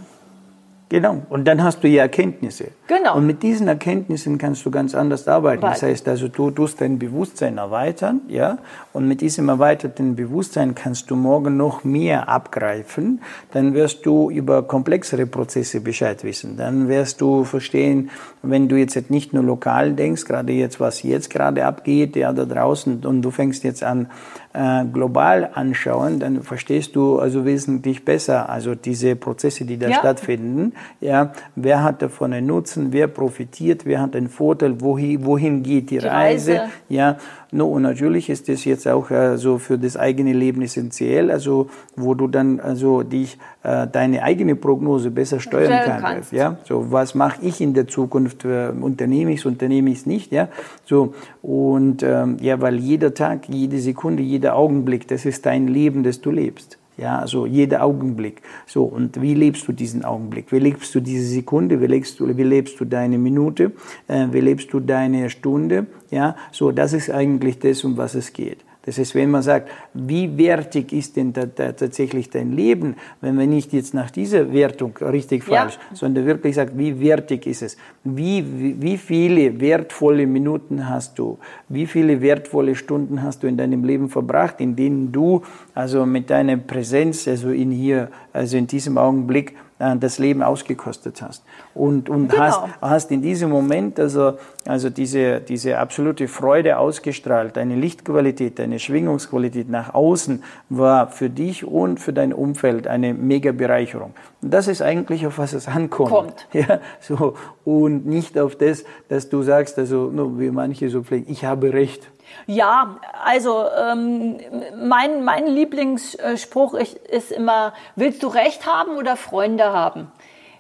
Genau. 0.89 1.21
Und 1.29 1.45
dann 1.45 1.63
hast 1.63 1.83
du 1.83 1.87
ja 1.87 2.01
Erkenntnisse. 2.01 2.69
Genau. 2.87 3.15
Und 3.15 3.27
mit 3.27 3.43
diesen 3.43 3.67
Erkenntnissen 3.67 4.39
kannst 4.39 4.65
du 4.65 4.71
ganz 4.71 4.95
anders 4.95 5.27
arbeiten. 5.27 5.61
Weil- 5.61 5.69
Das 5.69 5.83
heißt 5.83 6.07
also, 6.07 6.27
du 6.27 6.49
tust 6.49 6.81
dein 6.81 6.97
Bewusstsein 6.97 7.59
erweitern, 7.59 8.21
ja. 8.27 8.57
Und 8.91 9.07
mit 9.07 9.21
diesem 9.21 9.47
erweiterten 9.49 10.15
Bewusstsein 10.15 10.73
kannst 10.73 11.11
du 11.11 11.15
morgen 11.15 11.57
noch 11.57 11.83
mehr 11.83 12.27
abgreifen. 12.27 13.21
Dann 13.51 13.75
wirst 13.75 14.03
du 14.07 14.31
über 14.31 14.63
komplexere 14.63 15.27
Prozesse 15.27 15.79
Bescheid 15.81 16.23
wissen. 16.23 16.57
Dann 16.57 16.87
wirst 16.87 17.21
du 17.21 17.43
verstehen, 17.43 18.09
wenn 18.41 18.67
du 18.67 18.75
jetzt 18.75 19.11
nicht 19.11 19.31
nur 19.33 19.43
lokal 19.43 19.93
denkst, 19.93 20.25
gerade 20.25 20.53
jetzt, 20.53 20.79
was 20.79 21.03
jetzt 21.03 21.29
gerade 21.29 21.65
abgeht, 21.65 22.15
ja, 22.15 22.33
da 22.33 22.45
draußen, 22.45 23.05
und 23.05 23.21
du 23.21 23.29
fängst 23.29 23.63
jetzt 23.63 23.83
an, 23.83 24.07
äh, 24.53 24.83
global 24.91 25.49
anschauen, 25.53 26.19
dann 26.19 26.41
verstehst 26.41 26.95
du 26.95 27.19
also 27.19 27.45
wesentlich 27.45 28.03
besser, 28.03 28.49
also 28.49 28.73
diese 28.73 29.15
Prozesse, 29.15 29.63
die 29.65 29.77
da 29.77 29.89
Ja. 29.89 29.95
stattfinden. 29.99 30.73
Ja, 31.01 31.33
wer 31.55 31.83
hat 31.83 32.01
davon 32.01 32.33
einen 32.33 32.47
Nutzen, 32.47 32.91
wer 32.91 33.07
profitiert, 33.07 33.85
wer 33.85 34.01
hat 34.01 34.15
einen 34.15 34.27
Vorteil, 34.29 34.81
wohin, 34.81 35.23
wohin 35.25 35.61
geht 35.61 35.91
die, 35.91 35.99
Die 35.99 36.07
Reise. 36.07 36.53
Reise. 36.61 36.71
Ja, 36.89 37.17
no, 37.51 37.67
und 37.67 37.81
natürlich 37.83 38.29
ist 38.29 38.49
das 38.49 38.65
jetzt 38.65 38.87
auch 38.87 39.09
äh, 39.11 39.37
so 39.37 39.57
für 39.57 39.77
das 39.77 39.97
eigene 39.97 40.33
Leben 40.33 40.61
essentiell, 40.61 41.31
also 41.31 41.69
wo 41.95 42.13
du 42.13 42.27
dann 42.27 42.59
also 42.59 43.03
dich 43.03 43.37
äh, 43.63 43.87
deine 43.87 44.23
eigene 44.23 44.55
Prognose 44.55 45.11
besser 45.11 45.39
steuern 45.39 45.65
Steuern 45.65 45.85
kannst. 45.85 46.03
kannst. 46.03 46.31
Ja, 46.31 46.57
so 46.65 46.91
was 46.91 47.15
mache 47.15 47.41
ich 47.41 47.61
in 47.61 47.73
der 47.73 47.87
Zukunft? 47.87 48.45
Äh, 48.45 48.69
unternehme 48.79 49.31
ich 49.31 49.39
es, 49.39 49.45
unternehme 49.45 49.89
ich 49.89 49.99
es 49.99 50.05
nicht? 50.05 50.31
Ja, 50.31 50.49
so 50.85 51.13
und 51.41 52.03
ähm, 52.03 52.37
ja, 52.41 52.61
weil 52.61 52.75
jeder 52.75 53.13
Tag, 53.13 53.49
jede 53.49 53.79
Sekunde, 53.79 54.23
jeder 54.23 54.55
Augenblick, 54.55 55.07
das 55.07 55.25
ist 55.25 55.45
dein 55.45 55.67
Leben, 55.67 56.03
das 56.03 56.21
du 56.21 56.31
lebst. 56.31 56.77
Ja, 56.99 57.19
also 57.19 57.45
jeder 57.45 57.83
Augenblick. 57.83 58.41
So, 58.65 58.83
und 58.83 59.21
wie 59.21 59.33
lebst 59.33 59.67
du 59.67 59.71
diesen 59.71 60.03
Augenblick? 60.03 60.51
Wie 60.51 60.59
lebst 60.59 60.93
du 60.93 60.99
diese 60.99 61.25
Sekunde? 61.25 61.79
Wie 61.81 61.87
lebst 61.87 62.19
du, 62.19 62.35
wie 62.35 62.43
lebst 62.43 62.79
du 62.79 62.85
deine 62.85 63.17
Minute? 63.17 63.71
Äh, 64.07 64.27
wie 64.31 64.41
lebst 64.41 64.73
du 64.73 64.81
deine 64.81 65.29
Stunde? 65.29 65.87
Ja, 66.11 66.35
so, 66.51 66.71
das 66.71 66.93
ist 66.93 67.09
eigentlich 67.09 67.59
das, 67.59 67.83
um 67.83 67.95
was 67.95 68.15
es 68.15 68.33
geht. 68.33 68.65
Das 68.89 68.97
heißt, 68.97 69.13
wenn 69.13 69.29
man 69.29 69.43
sagt, 69.43 69.69
wie 69.93 70.35
wertig 70.35 70.91
ist 70.93 71.15
denn 71.15 71.31
da, 71.31 71.45
da 71.45 71.73
tatsächlich 71.73 72.31
dein 72.31 72.53
Leben, 72.53 72.95
wenn 73.21 73.35
man 73.35 73.47
nicht 73.47 73.71
jetzt 73.71 73.93
nach 73.93 74.09
dieser 74.09 74.51
Wertung 74.51 74.97
richtig 74.97 75.47
Ja. 75.47 75.61
falsch, 75.61 75.77
sondern 75.93 76.25
wirklich 76.25 76.55
sagt, 76.55 76.75
wie 76.75 76.99
wertig 76.99 77.45
ist 77.45 77.61
es? 77.61 77.77
Wie, 78.03 78.43
wie, 78.43 78.81
wie 78.81 78.97
viele 78.97 79.61
wertvolle 79.61 80.25
Minuten 80.25 80.89
hast 80.89 81.19
du? 81.19 81.37
Wie 81.67 81.85
viele 81.85 82.19
wertvolle 82.21 82.73
Stunden 82.73 83.21
hast 83.21 83.43
du 83.43 83.47
in 83.47 83.57
deinem 83.57 83.83
Leben 83.83 84.09
verbracht, 84.09 84.59
in 84.59 84.75
denen 84.75 85.11
du 85.11 85.43
also 85.75 86.07
mit 86.07 86.31
deiner 86.31 86.57
Präsenz, 86.57 87.27
also 87.27 87.51
in 87.51 87.69
hier, 87.69 88.09
also 88.33 88.57
in 88.57 88.67
diesem 88.67 88.97
Augenblick, 88.97 89.55
äh, 89.79 89.95
das 89.95 90.19
Leben 90.19 90.43
ausgekostet 90.43 91.21
hast. 91.21 91.43
Und, 91.73 92.09
und 92.09 92.29
Genau. 92.29 92.41
hast, 92.41 92.59
hast 92.81 93.11
in 93.11 93.21
diesem 93.21 93.49
Moment 93.49 93.99
also, 93.99 94.33
also 94.67 94.89
diese, 94.89 95.39
diese 95.39 95.77
absolute 95.77 96.27
Freude 96.27 96.77
ausgestrahlt, 96.77 97.55
deine 97.57 97.75
Lichtqualität, 97.75 98.59
deine 98.59 98.79
Schwingungsqualität 98.79 99.69
nach 99.69 99.93
außen 99.93 100.43
war 100.69 101.07
für 101.07 101.29
dich 101.29 101.65
und 101.65 101.99
für 101.99 102.13
dein 102.13 102.33
Umfeld 102.33 102.87
eine 102.87 103.13
mega 103.13 103.51
Bereicherung. 103.51 104.13
Und 104.41 104.53
das 104.53 104.67
ist 104.67 104.81
eigentlich, 104.81 105.25
auf 105.25 105.37
was 105.37 105.53
es 105.53 105.67
ankommt. 105.67 106.09
Kommt. 106.09 106.47
Ja, 106.53 106.79
so. 106.99 107.35
Und 107.63 108.05
nicht 108.05 108.37
auf 108.37 108.55
das, 108.55 108.83
dass 109.07 109.29
du 109.29 109.43
sagst, 109.43 109.77
also, 109.77 110.09
nur 110.11 110.39
wie 110.39 110.49
manche 110.51 110.89
so 110.89 111.03
pflegen, 111.03 111.25
ich 111.31 111.45
habe 111.45 111.71
recht. 111.73 112.09
Ja, 112.47 112.97
also 113.23 113.65
ähm, 113.77 114.37
mein, 114.75 115.23
mein 115.23 115.47
Lieblingsspruch 115.47 116.73
ist 116.73 117.31
immer, 117.31 117.73
willst 117.95 118.23
du 118.23 118.27
Recht 118.27 118.65
haben 118.65 118.97
oder 118.97 119.15
Freunde 119.15 119.71
haben? 119.71 120.11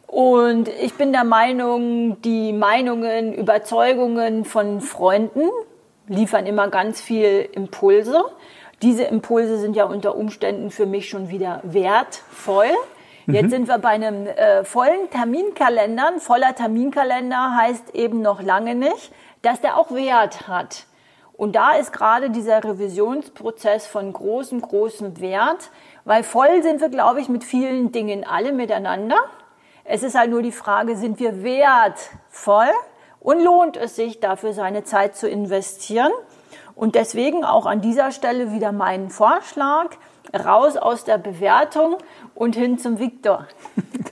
Und 0.07 0.69
ich 0.69 0.95
bin 0.95 1.11
der 1.11 1.23
Meinung, 1.23 2.19
die 2.21 2.51
Meinungen, 2.51 3.33
Überzeugungen 3.33 4.43
von 4.43 4.81
Freunden 4.81 5.49
liefern 6.07 6.47
immer 6.47 6.69
ganz 6.69 6.99
viel 6.99 7.47
Impulse. 7.51 8.23
Diese 8.81 9.03
Impulse 9.03 9.59
sind 9.59 9.75
ja 9.75 9.85
unter 9.85 10.15
Umständen 10.15 10.71
für 10.71 10.87
mich 10.87 11.09
schon 11.09 11.29
wieder 11.29 11.61
wertvoll. 11.63 12.71
Jetzt 13.27 13.51
sind 13.51 13.67
wir 13.67 13.77
bei 13.77 13.89
einem 13.89 14.25
äh, 14.25 14.63
vollen 14.63 15.09
Terminkalender. 15.11 16.07
Ein 16.07 16.19
voller 16.19 16.55
Terminkalender 16.55 17.55
heißt 17.55 17.93
eben 17.93 18.23
noch 18.23 18.41
lange 18.41 18.73
nicht, 18.73 19.11
dass 19.43 19.61
der 19.61 19.77
auch 19.77 19.91
Wert 19.91 20.47
hat. 20.47 20.85
Und 21.39 21.55
da 21.55 21.71
ist 21.71 21.93
gerade 21.93 22.31
dieser 22.31 22.61
Revisionsprozess 22.61 23.87
von 23.87 24.11
großem, 24.11 24.59
großem 24.59 25.21
Wert, 25.21 25.71
weil 26.03 26.21
voll 26.23 26.61
sind 26.63 26.81
wir, 26.81 26.89
glaube 26.89 27.21
ich, 27.21 27.29
mit 27.29 27.45
vielen 27.45 27.93
Dingen 27.93 28.25
alle 28.25 28.51
miteinander. 28.51 29.15
Es 29.85 30.03
ist 30.03 30.15
halt 30.15 30.31
nur 30.31 30.41
die 30.41 30.51
Frage, 30.51 30.97
sind 30.97 31.17
wir 31.21 31.41
wertvoll 31.41 32.67
und 33.21 33.41
lohnt 33.41 33.77
es 33.77 33.95
sich 33.95 34.19
dafür 34.19 34.51
seine 34.51 34.83
Zeit 34.83 35.15
zu 35.15 35.29
investieren? 35.29 36.11
Und 36.75 36.95
deswegen 36.95 37.45
auch 37.45 37.65
an 37.65 37.79
dieser 37.79 38.11
Stelle 38.11 38.51
wieder 38.51 38.73
mein 38.73 39.09
Vorschlag, 39.09 39.91
raus 40.37 40.75
aus 40.75 41.05
der 41.05 41.19
Bewertung 41.19 41.95
und 42.35 42.57
hin 42.57 42.77
zum 42.79 42.99
Viktor. 42.99 43.47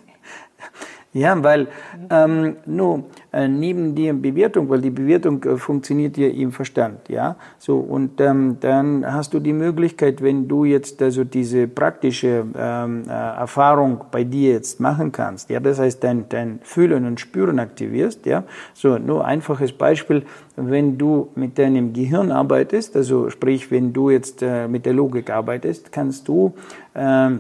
Ja, 1.14 1.42
weil 1.42 1.68
ähm, 2.10 2.58
nur 2.66 3.06
äh, 3.32 3.48
neben 3.48 3.96
der 3.96 4.14
Bewertung, 4.14 4.70
weil 4.70 4.82
die 4.82 4.90
Bewertung 4.90 5.42
äh, 5.46 5.56
funktioniert 5.58 6.18
ja 6.18 6.28
im 6.28 6.52
Verstand, 6.52 7.08
ja, 7.08 7.38
so 7.58 7.80
und 7.80 8.20
ähm, 8.20 8.58
dann 8.60 9.06
hast 9.06 9.34
du 9.34 9.40
die 9.40 9.54
Möglichkeit, 9.54 10.22
wenn 10.22 10.50
du 10.50 10.66
jetzt 10.66 11.02
also 11.02 11.24
diese 11.24 11.68
praktische 11.68 12.46
ähm, 12.56 13.04
äh, 13.08 13.12
Erfahrung 13.12 14.02
bei 14.12 14.26
dir 14.26 14.52
jetzt 14.52 14.82
machen 14.82 15.14
kannst, 15.14 15.50
ja, 15.50 15.62
das 15.62 15.80
heißt 15.80 16.04
dein 16.04 16.28
dein 16.28 16.60
Fühlen 16.62 17.06
und 17.06 17.22
Spüren 17.22 17.58
aktivierst, 17.58 18.26
ja, 18.26 18.44
so 18.74 18.98
nur 18.98 19.26
einfaches 19.26 19.72
Beispiel, 19.72 20.24
wenn 20.58 20.98
du 20.98 21.30
mit 21.36 21.58
deinem 21.58 21.94
Gehirn 21.94 22.32
arbeitest, 22.32 22.98
also 22.98 23.30
sprich, 23.30 23.72
wenn 23.72 23.94
du 23.94 24.10
jetzt 24.10 24.44
äh, 24.44 24.68
mit 24.68 24.86
der 24.86 24.94
Logik 24.94 25.30
arbeitest, 25.30 25.92
kannst 25.92 26.28
du 26.28 26.54
ähm, 26.94 27.40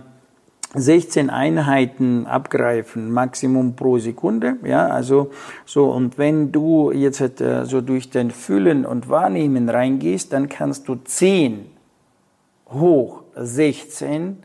16 0.77 1.29
Einheiten 1.29 2.25
abgreifen, 2.25 3.11
Maximum 3.11 3.75
pro 3.75 3.97
Sekunde, 3.97 4.57
ja, 4.63 4.87
also 4.87 5.31
so, 5.65 5.91
und 5.91 6.17
wenn 6.17 6.51
du 6.51 6.91
jetzt 6.91 7.41
äh, 7.41 7.65
so 7.65 7.81
durch 7.81 8.09
dein 8.09 8.31
Fühlen 8.31 8.85
und 8.85 9.09
Wahrnehmen 9.09 9.69
reingehst, 9.69 10.33
dann 10.33 10.49
kannst 10.49 10.87
du 10.87 10.95
10 10.95 11.65
hoch 12.69 13.23
16, 13.35 14.37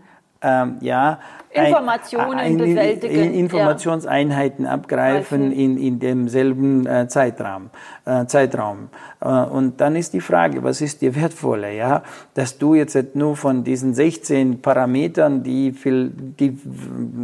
ähm, 0.43 0.77
ja, 0.81 1.19
ein- 1.55 1.67
Informationen 1.67 2.39
ein- 2.39 2.57
bewältigen, 2.57 3.35
Informationseinheiten 3.35 4.67
abgreifen 4.67 5.49
Greifen. 5.49 5.53
in, 5.53 5.77
in 5.77 5.99
demselben 5.99 6.87
äh, 6.87 7.09
Zeitraum. 7.09 7.71
Äh, 8.05 8.27
Zeitraum. 8.27 8.89
Äh, 9.21 9.29
und 9.29 9.81
dann 9.81 9.97
ist 9.97 10.15
die 10.15 10.21
Frage, 10.21 10.63
was 10.63 10.81
ist 10.81 11.03
dir 11.03 11.15
wertvoller, 11.15 11.71
ja? 11.71 12.03
Dass 12.35 12.59
du 12.59 12.75
jetzt 12.75 13.15
nur 13.15 13.37
von 13.37 13.65
diesen 13.65 13.95
16 13.95 14.63
Parametern, 14.63 15.43
die 15.43 15.73
viel, 15.73 16.11
die, 16.11 16.59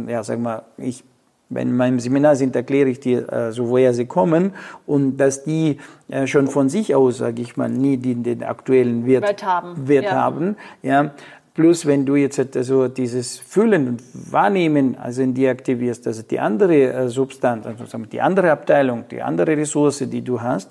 ja, 0.07 0.23
sag 0.23 0.39
mal, 0.39 0.63
ich 0.77 1.03
wenn 1.49 1.69
in 1.69 1.77
meinem 1.77 1.99
Seminar 1.99 2.35
sind, 2.35 2.55
erkläre 2.55 2.89
ich 2.89 2.99
dir, 2.99 3.31
äh, 3.31 3.51
so 3.51 3.69
woher 3.69 3.93
sie 3.93 4.05
kommen 4.05 4.53
und 4.85 5.17
dass 5.17 5.43
die 5.43 5.79
äh, 6.07 6.27
schon 6.27 6.47
von 6.47 6.69
sich 6.69 6.93
aus, 6.93 7.17
sage 7.17 7.41
ich 7.41 7.57
mal, 7.57 7.69
nie 7.69 7.97
den, 7.97 8.23
den 8.23 8.43
aktuellen 8.43 9.05
Wert, 9.05 9.23
Wert 9.23 9.43
haben, 9.43 9.87
Wert 9.87 10.05
ja. 10.05 10.11
haben. 10.11 10.55
Ja. 10.83 11.11
Plus, 11.59 11.85
wenn 11.85 12.05
du 12.05 12.15
jetzt 12.15 12.55
also 12.55 12.87
dieses 12.87 13.37
Fühlen 13.37 13.89
und 13.89 14.01
Wahrnehmen 14.31 14.95
also 14.97 15.21
in 15.21 15.33
dir 15.33 15.51
aktivierst, 15.51 16.07
also 16.07 16.21
die 16.21 16.39
andere 16.39 16.93
äh, 16.93 17.09
Substanz, 17.09 17.65
also 17.65 17.97
die 17.97 18.21
andere 18.21 18.49
Abteilung, 18.51 19.03
die 19.11 19.21
andere 19.21 19.57
Ressource, 19.57 20.05
die 20.09 20.21
du 20.21 20.41
hast, 20.41 20.69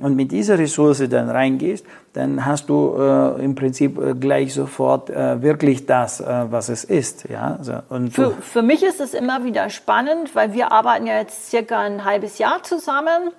und 0.00 0.16
mit 0.16 0.32
dieser 0.32 0.58
Ressource 0.58 1.06
dann 1.10 1.28
reingehst, 1.28 1.84
dann 2.14 2.46
hast 2.46 2.70
du 2.70 2.96
äh, 2.98 3.44
im 3.44 3.54
Prinzip 3.54 3.98
äh, 3.98 4.14
gleich 4.14 4.54
sofort 4.54 5.10
äh, 5.10 5.42
wirklich 5.42 5.84
das, 5.84 6.20
äh, 6.20 6.46
was 6.48 6.70
es 6.70 6.84
ist. 6.84 7.28
Ja? 7.28 7.56
Also, 7.58 7.74
und 7.90 8.14
Für, 8.14 8.30
für 8.30 8.62
mich 8.62 8.82
ist 8.82 9.02
es 9.02 9.12
immer 9.12 9.44
wieder 9.44 9.68
spannend, 9.68 10.34
weil 10.34 10.54
wir 10.54 10.72
arbeiten 10.72 11.06
ja 11.06 11.18
jetzt 11.18 11.50
circa 11.50 11.78
ein 11.80 12.06
halbes 12.06 12.38
Jahr 12.38 12.62
zusammen. 12.62 13.32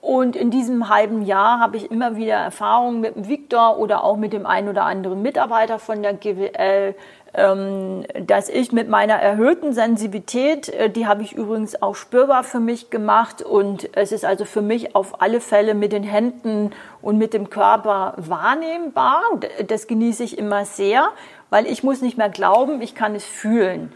Und 0.00 0.36
in 0.36 0.50
diesem 0.50 0.88
halben 0.88 1.22
Jahr 1.22 1.60
habe 1.60 1.76
ich 1.76 1.90
immer 1.90 2.16
wieder 2.16 2.34
Erfahrungen 2.34 3.00
mit 3.00 3.16
dem 3.16 3.28
Viktor 3.28 3.78
oder 3.78 4.04
auch 4.04 4.16
mit 4.16 4.32
dem 4.32 4.46
einen 4.46 4.68
oder 4.68 4.84
anderen 4.84 5.22
Mitarbeiter 5.22 5.78
von 5.78 6.02
der 6.02 6.14
GWL, 6.14 6.94
ähm, 7.34 8.04
dass 8.26 8.48
ich 8.48 8.72
mit 8.72 8.88
meiner 8.88 9.14
erhöhten 9.14 9.72
Sensibilität, 9.72 10.68
äh, 10.68 10.88
die 10.88 11.06
habe 11.06 11.22
ich 11.22 11.34
übrigens 11.34 11.82
auch 11.82 11.94
spürbar 11.94 12.42
für 12.42 12.60
mich 12.60 12.90
gemacht 12.90 13.42
und 13.42 13.90
es 13.96 14.12
ist 14.12 14.24
also 14.24 14.44
für 14.44 14.62
mich 14.62 14.94
auf 14.94 15.20
alle 15.20 15.40
Fälle 15.40 15.74
mit 15.74 15.92
den 15.92 16.04
Händen 16.04 16.70
und 17.02 17.18
mit 17.18 17.34
dem 17.34 17.50
Körper 17.50 18.14
wahrnehmbar. 18.16 19.22
Das 19.66 19.86
genieße 19.86 20.24
ich 20.24 20.38
immer 20.38 20.64
sehr, 20.64 21.08
weil 21.50 21.66
ich 21.66 21.82
muss 21.82 22.00
nicht 22.00 22.16
mehr 22.16 22.30
glauben, 22.30 22.80
ich 22.80 22.94
kann 22.94 23.14
es 23.14 23.24
fühlen 23.24 23.92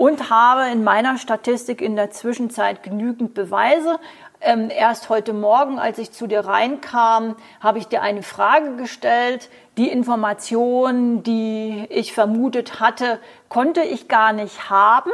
und 0.00 0.30
habe 0.30 0.72
in 0.72 0.82
meiner 0.82 1.18
Statistik 1.18 1.82
in 1.82 1.94
der 1.94 2.10
Zwischenzeit 2.10 2.82
genügend 2.82 3.34
Beweise. 3.34 3.98
Ähm, 4.42 4.70
erst 4.70 5.10
heute 5.10 5.34
Morgen, 5.34 5.78
als 5.78 5.98
ich 5.98 6.12
zu 6.12 6.26
dir 6.26 6.40
reinkam, 6.40 7.36
habe 7.60 7.78
ich 7.78 7.88
dir 7.88 8.00
eine 8.00 8.22
Frage 8.22 8.76
gestellt. 8.76 9.50
Die 9.76 9.88
Information, 9.88 11.22
die 11.22 11.84
ich 11.90 12.14
vermutet 12.14 12.80
hatte, 12.80 13.18
konnte 13.50 13.82
ich 13.82 14.08
gar 14.08 14.32
nicht 14.32 14.70
haben. 14.70 15.10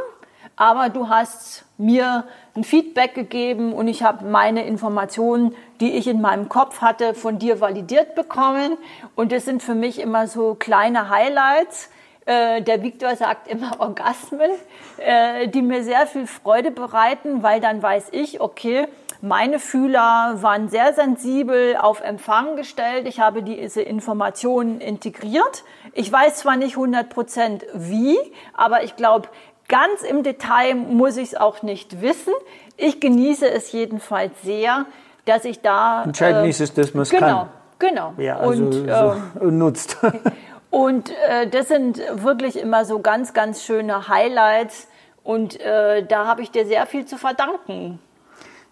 aber 0.59 0.89
du 0.89 1.11
hast 1.11 1.67
mir 1.77 2.25
ein 2.55 2.65
Feedback 2.65 3.15
gegeben 3.15 3.75
und 3.75 3.89
ich 3.89 4.03
habe 4.03 4.25
meine 4.25 4.65
Informationen, 4.65 5.55
die 5.81 5.93
ich 5.93 6.07
in 6.07 6.23
meinem 6.23 6.49
Kopf 6.49 6.81
hatte, 6.81 7.13
von 7.13 7.39
dir 7.39 7.61
validiert 7.61 8.15
bekommen. 8.15 8.79
Und 9.17 9.33
das 9.33 9.45
sind 9.45 9.63
für 9.63 9.75
mich 9.75 10.01
immer 10.01 10.27
so 10.29 10.55
kleine 10.55 11.11
Highlights. 11.11 11.91
Äh, 12.25 12.63
der 12.63 12.83
Viktor 12.83 13.15
sagt 13.17 13.49
immer 13.49 13.73
Orgasmen, 13.81 14.51
äh, 14.97 15.49
die 15.49 15.61
mir 15.63 15.85
sehr 15.85 16.07
viel 16.07 16.27
Freude 16.27 16.71
bereiten, 16.71 17.43
weil 17.43 17.61
dann 17.61 17.83
weiß 17.83 18.09
ich, 18.13 18.41
okay, 18.41 18.89
meine 19.23 19.59
Fühler 19.59 20.37
waren 20.41 20.69
sehr 20.69 20.93
sensibel 20.93 21.77
auf 21.77 22.01
Empfang 22.01 22.57
gestellt. 22.57 23.07
Ich 23.07 23.21
habe 23.21 23.43
diese 23.43 23.83
Informationen 23.83 24.81
integriert. 24.81 25.65
Ich 25.93 26.13
weiß 26.13 26.37
zwar 26.37 26.57
nicht 26.57 26.77
100 26.77 27.09
Prozent 27.09 27.67
wie, 27.75 28.19
aber 28.55 28.85
ich 28.85 28.97
glaube, 28.97 29.29
Ganz 29.69 30.03
im 30.03 30.23
Detail 30.23 30.75
muss 30.75 31.17
ich 31.17 31.29
es 31.29 31.35
auch 31.35 31.63
nicht 31.63 32.01
wissen. 32.01 32.33
Ich 32.77 33.01
genieße 33.01 33.51
es 33.51 33.73
jedenfalls 33.73 34.33
sehr, 34.43 34.87
dass 35.25 35.45
ich 35.45 35.61
da. 35.61 36.05
Entscheidend 36.05 36.47
äh, 36.47 36.51
ist 36.51 36.61
es, 36.61 36.73
dass 36.73 36.95
man 36.95 37.03
es 37.03 37.11
genau, 37.11 37.27
kann. 37.27 37.49
Genau, 37.79 38.15
Ja, 38.17 38.39
also 38.39 38.63
und, 38.63 38.73
so 38.73 38.85
äh, 39.41 39.51
nutzt. 39.51 39.97
und 40.71 41.11
äh, 41.29 41.49
das 41.49 41.69
sind 41.69 42.01
wirklich 42.23 42.57
immer 42.59 42.85
so 42.85 43.01
ganz, 43.01 43.35
ganz 43.35 43.65
schöne 43.65 44.09
Highlights. 44.09 44.89
Und 45.25 45.61
äh, 45.61 46.07
da 46.07 46.27
habe 46.27 46.43
ich 46.43 46.53
dir 46.53 46.65
sehr 46.65 46.87
viel 46.87 47.07
zu 47.07 47.19
verdanken. 47.19 47.99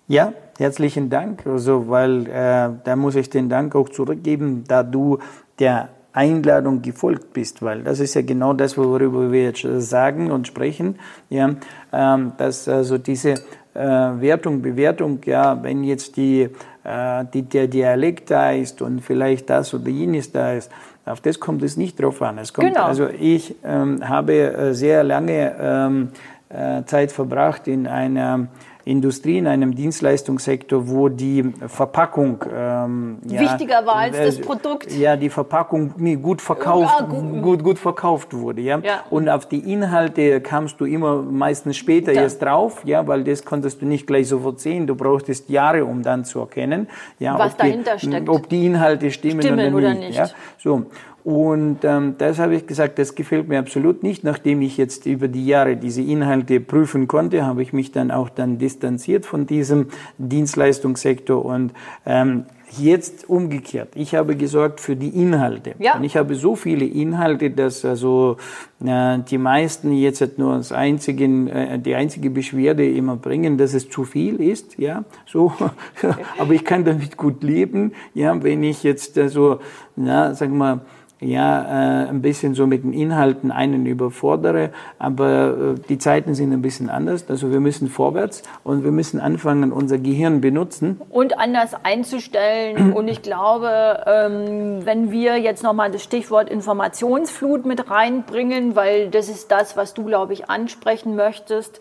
Ja, 0.06 0.32
herzlichen 0.58 1.08
Dank. 1.08 1.46
Also, 1.46 1.88
weil 1.88 2.26
äh, 2.26 2.70
da 2.84 2.96
muss 2.96 3.14
ich 3.14 3.30
den 3.30 3.48
Dank 3.48 3.74
auch 3.74 3.88
zurückgeben, 3.88 4.64
da 4.68 4.82
du 4.82 5.18
der 5.58 5.88
Einladung 6.12 6.82
gefolgt 6.82 7.32
bist, 7.32 7.62
weil 7.62 7.82
das 7.82 8.00
ist 8.00 8.14
ja 8.14 8.22
genau 8.22 8.52
das, 8.52 8.76
worüber 8.78 9.32
wir 9.32 9.44
jetzt 9.44 9.66
sagen 9.88 10.30
und 10.30 10.46
sprechen, 10.46 10.96
ja, 11.28 11.50
ähm, 11.92 12.32
dass 12.36 12.68
also 12.68 12.98
diese 12.98 13.30
äh, 13.74 13.80
Wertung, 13.80 14.62
Bewertung, 14.62 15.18
ja, 15.24 15.60
wenn 15.60 15.82
jetzt 15.82 16.16
die, 16.16 16.48
äh, 16.84 17.24
die, 17.32 17.42
der 17.42 17.66
Dialekt 17.66 18.30
da 18.30 18.52
ist 18.52 18.80
und 18.80 19.00
vielleicht 19.00 19.50
das 19.50 19.74
oder 19.74 19.88
jenes 19.88 20.30
da 20.30 20.52
ist, 20.52 20.70
auf 21.04 21.20
das 21.20 21.40
kommt 21.40 21.62
es 21.62 21.76
nicht 21.76 22.00
drauf 22.00 22.22
an. 22.22 22.38
Es 22.38 22.52
kommt, 22.52 22.68
Genau. 22.68 22.84
Also 22.86 23.08
ich 23.08 23.56
ähm, 23.64 24.08
habe 24.08 24.34
äh, 24.34 24.72
sehr 24.72 25.02
lange 25.02 25.54
ähm, 25.60 26.08
äh, 26.48 26.84
Zeit 26.84 27.10
verbracht 27.10 27.66
in 27.66 27.88
einer 27.88 28.46
Industrie, 28.84 29.38
in 29.38 29.46
einem 29.46 29.74
Dienstleistungssektor, 29.74 30.88
wo 30.88 31.08
die 31.08 31.52
Verpackung 31.66 32.44
ähm, 32.54 33.18
ja, 33.26 33.40
Wichtiger 33.40 33.86
war 33.86 33.96
als 33.96 34.16
das 34.16 34.38
äh, 34.38 34.42
Produkt. 34.42 34.92
Ja, 34.92 35.16
die 35.16 35.30
Verpackung 35.30 35.94
nee, 35.96 36.16
gut 36.16 36.42
verkauft, 36.42 37.00
Ja, 37.00 37.06
gut. 37.06 37.42
gut, 37.42 37.64
gut 37.64 37.78
verkauft 37.78 38.34
wurde. 38.34 38.60
Ja? 38.60 38.78
Ja. 38.78 39.04
Und 39.10 39.28
auf 39.28 39.46
die 39.46 39.72
Inhalte 39.72 40.40
kamst 40.40 40.80
du 40.80 40.84
immer 40.84 41.22
meistens 41.22 41.76
später 41.76 42.12
Ja. 42.12 42.22
erst 42.22 42.42
drauf, 42.42 42.82
ja, 42.84 43.06
weil 43.06 43.24
das 43.24 43.44
konntest 43.44 43.80
du 43.80 43.86
nicht 43.86 44.06
gleich 44.06 44.28
sofort 44.28 44.60
sehen. 44.60 44.86
Du 44.86 44.94
brauchtest 44.94 45.48
Jahre, 45.48 45.84
um 45.84 46.02
dann 46.02 46.24
zu 46.24 46.40
erkennen, 46.40 46.88
ja, 47.18 47.38
Was 47.38 47.52
ob 47.52 47.58
die, 47.58 47.62
dahinter 47.68 47.98
steckt. 47.98 48.28
ob 48.28 48.48
die 48.48 48.66
Inhalte 48.66 49.10
stimmen, 49.10 49.40
Stimmen 49.40 49.74
oder, 49.74 49.76
oder 49.88 49.94
nicht. 49.94 50.08
nicht. 50.08 50.18
Ja? 50.18 50.28
So. 50.58 50.86
Und 51.24 51.78
ähm, 51.84 52.16
das 52.18 52.38
habe 52.38 52.54
ich 52.54 52.66
gesagt, 52.66 52.98
das 52.98 53.14
gefällt 53.14 53.48
mir 53.48 53.58
absolut 53.58 54.02
nicht. 54.02 54.24
Nachdem 54.24 54.60
ich 54.60 54.76
jetzt 54.76 55.06
über 55.06 55.26
die 55.26 55.46
Jahre 55.46 55.76
diese 55.76 56.02
Inhalte 56.02 56.60
prüfen 56.60 57.08
konnte, 57.08 57.46
habe 57.46 57.62
ich 57.62 57.72
mich 57.72 57.92
dann 57.92 58.10
auch 58.10 58.28
dann 58.28 58.58
distanziert 58.58 59.24
von 59.24 59.46
diesem 59.46 59.88
Dienstleistungssektor 60.18 61.42
und 61.42 61.72
ähm, 62.04 62.44
jetzt 62.78 63.28
umgekehrt. 63.28 63.90
Ich 63.94 64.14
habe 64.14 64.36
gesorgt 64.36 64.80
für 64.80 64.96
die 64.96 65.08
Inhalte. 65.08 65.74
Ja. 65.78 65.96
Und 65.96 66.04
ich 66.04 66.16
habe 66.16 66.34
so 66.34 66.56
viele 66.56 66.84
Inhalte, 66.84 67.50
dass 67.50 67.86
also 67.86 68.36
äh, 68.84 69.18
die 69.20 69.38
meisten 69.38 69.92
jetzt 69.92 70.38
nur 70.38 70.56
das 70.56 70.72
einzigen, 70.72 71.48
äh, 71.48 71.78
die 71.78 71.94
einzige 71.94 72.28
Beschwerde 72.28 72.86
immer 72.86 73.16
bringen, 73.16 73.56
dass 73.56 73.72
es 73.72 73.88
zu 73.88 74.04
viel 74.04 74.42
ist, 74.42 74.78
ja, 74.78 75.04
so. 75.26 75.52
Aber 76.38 76.52
ich 76.52 76.64
kann 76.64 76.84
damit 76.84 77.16
gut 77.16 77.42
leben, 77.42 77.92
ja, 78.12 78.42
wenn 78.42 78.62
ich 78.62 78.82
jetzt 78.82 79.16
also, 79.18 79.60
na, 79.96 80.34
sagen 80.34 80.52
wir 80.52 80.58
mal, 80.58 80.80
ja, 81.20 82.04
äh, 82.04 82.08
ein 82.08 82.22
bisschen 82.22 82.54
so 82.54 82.66
mit 82.66 82.84
den 82.84 82.92
Inhalten 82.92 83.50
einen 83.50 83.86
überfordere, 83.86 84.70
aber 84.98 85.74
äh, 85.76 85.80
die 85.88 85.98
Zeiten 85.98 86.34
sind 86.34 86.52
ein 86.52 86.60
bisschen 86.60 86.90
anders. 86.90 87.24
Also 87.28 87.50
wir 87.50 87.60
müssen 87.60 87.88
vorwärts 87.88 88.42
und 88.62 88.84
wir 88.84 88.90
müssen 88.90 89.20
anfangen, 89.20 89.72
unser 89.72 89.98
Gehirn 89.98 90.40
benutzen. 90.40 91.00
und 91.10 91.38
anders 91.38 91.74
einzustellen. 91.82 92.92
Und 92.94 93.08
ich 93.08 93.22
glaube, 93.22 94.04
ähm, 94.06 94.84
wenn 94.84 95.10
wir 95.10 95.36
jetzt 95.38 95.62
nochmal 95.62 95.90
das 95.90 96.02
Stichwort 96.02 96.48
Informationsflut 96.48 97.66
mit 97.66 97.90
reinbringen, 97.90 98.76
weil 98.76 99.10
das 99.10 99.28
ist 99.28 99.50
das, 99.50 99.76
was 99.76 99.94
du, 99.94 100.04
glaube 100.04 100.32
ich, 100.32 100.48
ansprechen 100.50 101.16
möchtest. 101.16 101.80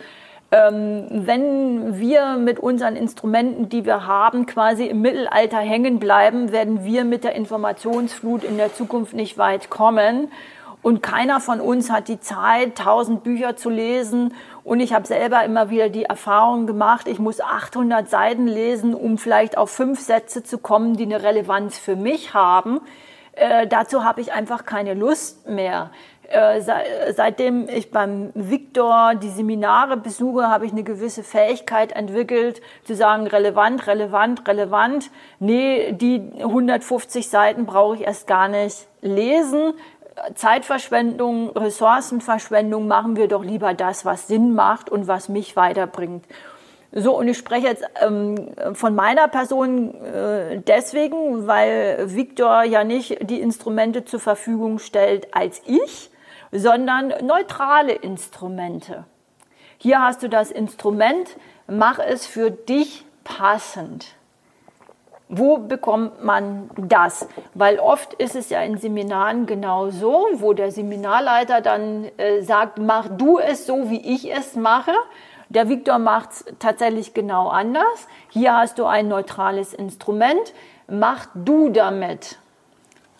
Ähm, 0.53 1.07
wenn 1.09 1.99
wir 1.99 2.37
mit 2.37 2.59
unseren 2.59 2.95
Instrumenten, 2.95 3.69
die 3.69 3.85
wir 3.85 4.05
haben, 4.05 4.45
quasi 4.45 4.85
im 4.85 5.01
Mittelalter 5.01 5.57
hängen 5.57 5.97
bleiben, 5.97 6.51
werden 6.51 6.85
wir 6.85 7.05
mit 7.05 7.23
der 7.23 7.33
Informationsflut 7.33 8.43
in 8.43 8.57
der 8.57 8.71
Zukunft 8.71 9.15
nicht 9.15 9.39
weit 9.39 9.71
kommen. 9.71 10.31
Und 10.83 11.01
keiner 11.01 11.39
von 11.39 11.59
uns 11.59 11.89
hat 11.89 12.07
die 12.07 12.19
Zeit, 12.19 12.75
tausend 12.75 13.23
Bücher 13.23 13.55
zu 13.55 13.71
lesen. 13.71 14.35
Und 14.63 14.79
ich 14.79 14.93
habe 14.93 15.07
selber 15.07 15.43
immer 15.43 15.71
wieder 15.71 15.89
die 15.89 16.03
Erfahrung 16.03 16.67
gemacht, 16.67 17.07
ich 17.07 17.17
muss 17.17 17.41
800 17.41 18.07
Seiten 18.07 18.45
lesen, 18.45 18.93
um 18.93 19.17
vielleicht 19.17 19.57
auf 19.57 19.71
fünf 19.71 20.01
Sätze 20.01 20.43
zu 20.43 20.59
kommen, 20.59 20.97
die 20.97 21.05
eine 21.05 21.23
Relevanz 21.23 21.79
für 21.79 21.95
mich 21.95 22.35
haben. 22.35 22.79
Äh, 23.31 23.65
dazu 23.65 24.03
habe 24.03 24.21
ich 24.21 24.33
einfach 24.33 24.65
keine 24.65 24.93
Lust 24.93 25.49
mehr. 25.49 25.89
Äh, 26.33 26.61
sei, 26.61 26.83
seitdem 27.15 27.69
ich 27.69 27.91
beim 27.91 28.31
Viktor 28.33 29.13
die 29.13 29.29
Seminare 29.29 29.97
besuche, 29.97 30.47
habe 30.47 30.65
ich 30.65 30.71
eine 30.71 30.81
gewisse 30.81 31.21
Fähigkeit 31.21 31.91
entwickelt, 31.91 32.59
zu 32.85 32.95
sagen, 32.95 33.27
relevant, 33.27 33.85
relevant, 33.85 34.47
relevant. 34.47 35.11
Nee, 35.37 35.91
die 35.91 36.23
150 36.39 37.29
Seiten 37.29 37.67
brauche 37.67 37.97
ich 37.97 38.01
erst 38.01 38.25
gar 38.25 38.47
nicht 38.47 38.87
lesen. 39.01 39.73
Zeitverschwendung, 40.33 41.51
Ressourcenverschwendung 41.51 42.87
machen 42.87 43.15
wir 43.15 43.27
doch 43.27 43.43
lieber 43.43 43.75
das, 43.75 44.03
was 44.03 44.27
Sinn 44.27 44.55
macht 44.55 44.89
und 44.89 45.07
was 45.07 45.29
mich 45.29 45.55
weiterbringt. 45.55 46.25
So, 46.91 47.15
und 47.15 47.27
ich 47.27 47.37
spreche 47.37 47.67
jetzt 47.67 47.83
ähm, 48.01 48.53
von 48.73 48.95
meiner 48.95 49.27
Person 49.27 49.93
äh, 50.01 50.61
deswegen, 50.65 51.45
weil 51.45 52.05
Viktor 52.07 52.63
ja 52.63 52.83
nicht 52.83 53.29
die 53.29 53.39
Instrumente 53.39 54.03
zur 54.03 54.19
Verfügung 54.19 54.79
stellt 54.79 55.35
als 55.35 55.61
ich, 55.67 56.09
sondern 56.53 57.13
neutrale 57.23 57.93
Instrumente. 57.93 59.05
Hier 59.77 60.01
hast 60.01 60.23
du 60.23 60.29
das 60.29 60.51
Instrument, 60.51 61.35
mach 61.67 61.99
es 61.99 62.25
für 62.25 62.51
dich 62.51 63.05
passend. 63.23 64.15
Wo 65.29 65.57
bekommt 65.57 66.23
man 66.23 66.69
das? 66.77 67.27
Weil 67.55 67.79
oft 67.79 68.13
ist 68.13 68.35
es 68.35 68.49
ja 68.49 68.61
in 68.61 68.77
Seminaren 68.77 69.47
genau 69.47 69.89
so, 69.89 70.27
wo 70.35 70.53
der 70.53 70.71
Seminarleiter 70.71 71.61
dann 71.61 72.05
äh, 72.17 72.41
sagt, 72.41 72.77
mach 72.77 73.07
du 73.07 73.39
es 73.39 73.65
so, 73.65 73.89
wie 73.89 74.13
ich 74.13 74.31
es 74.31 74.55
mache. 74.55 74.93
Der 75.49 75.69
Viktor 75.69 75.97
macht 75.97 76.31
es 76.31 76.45
tatsächlich 76.59 77.13
genau 77.13 77.49
anders. 77.49 78.07
Hier 78.29 78.55
hast 78.55 78.77
du 78.77 78.85
ein 78.85 79.07
neutrales 79.07 79.73
Instrument. 79.73 80.53
Mach 80.87 81.25
du 81.33 81.69
damit. 81.69 82.37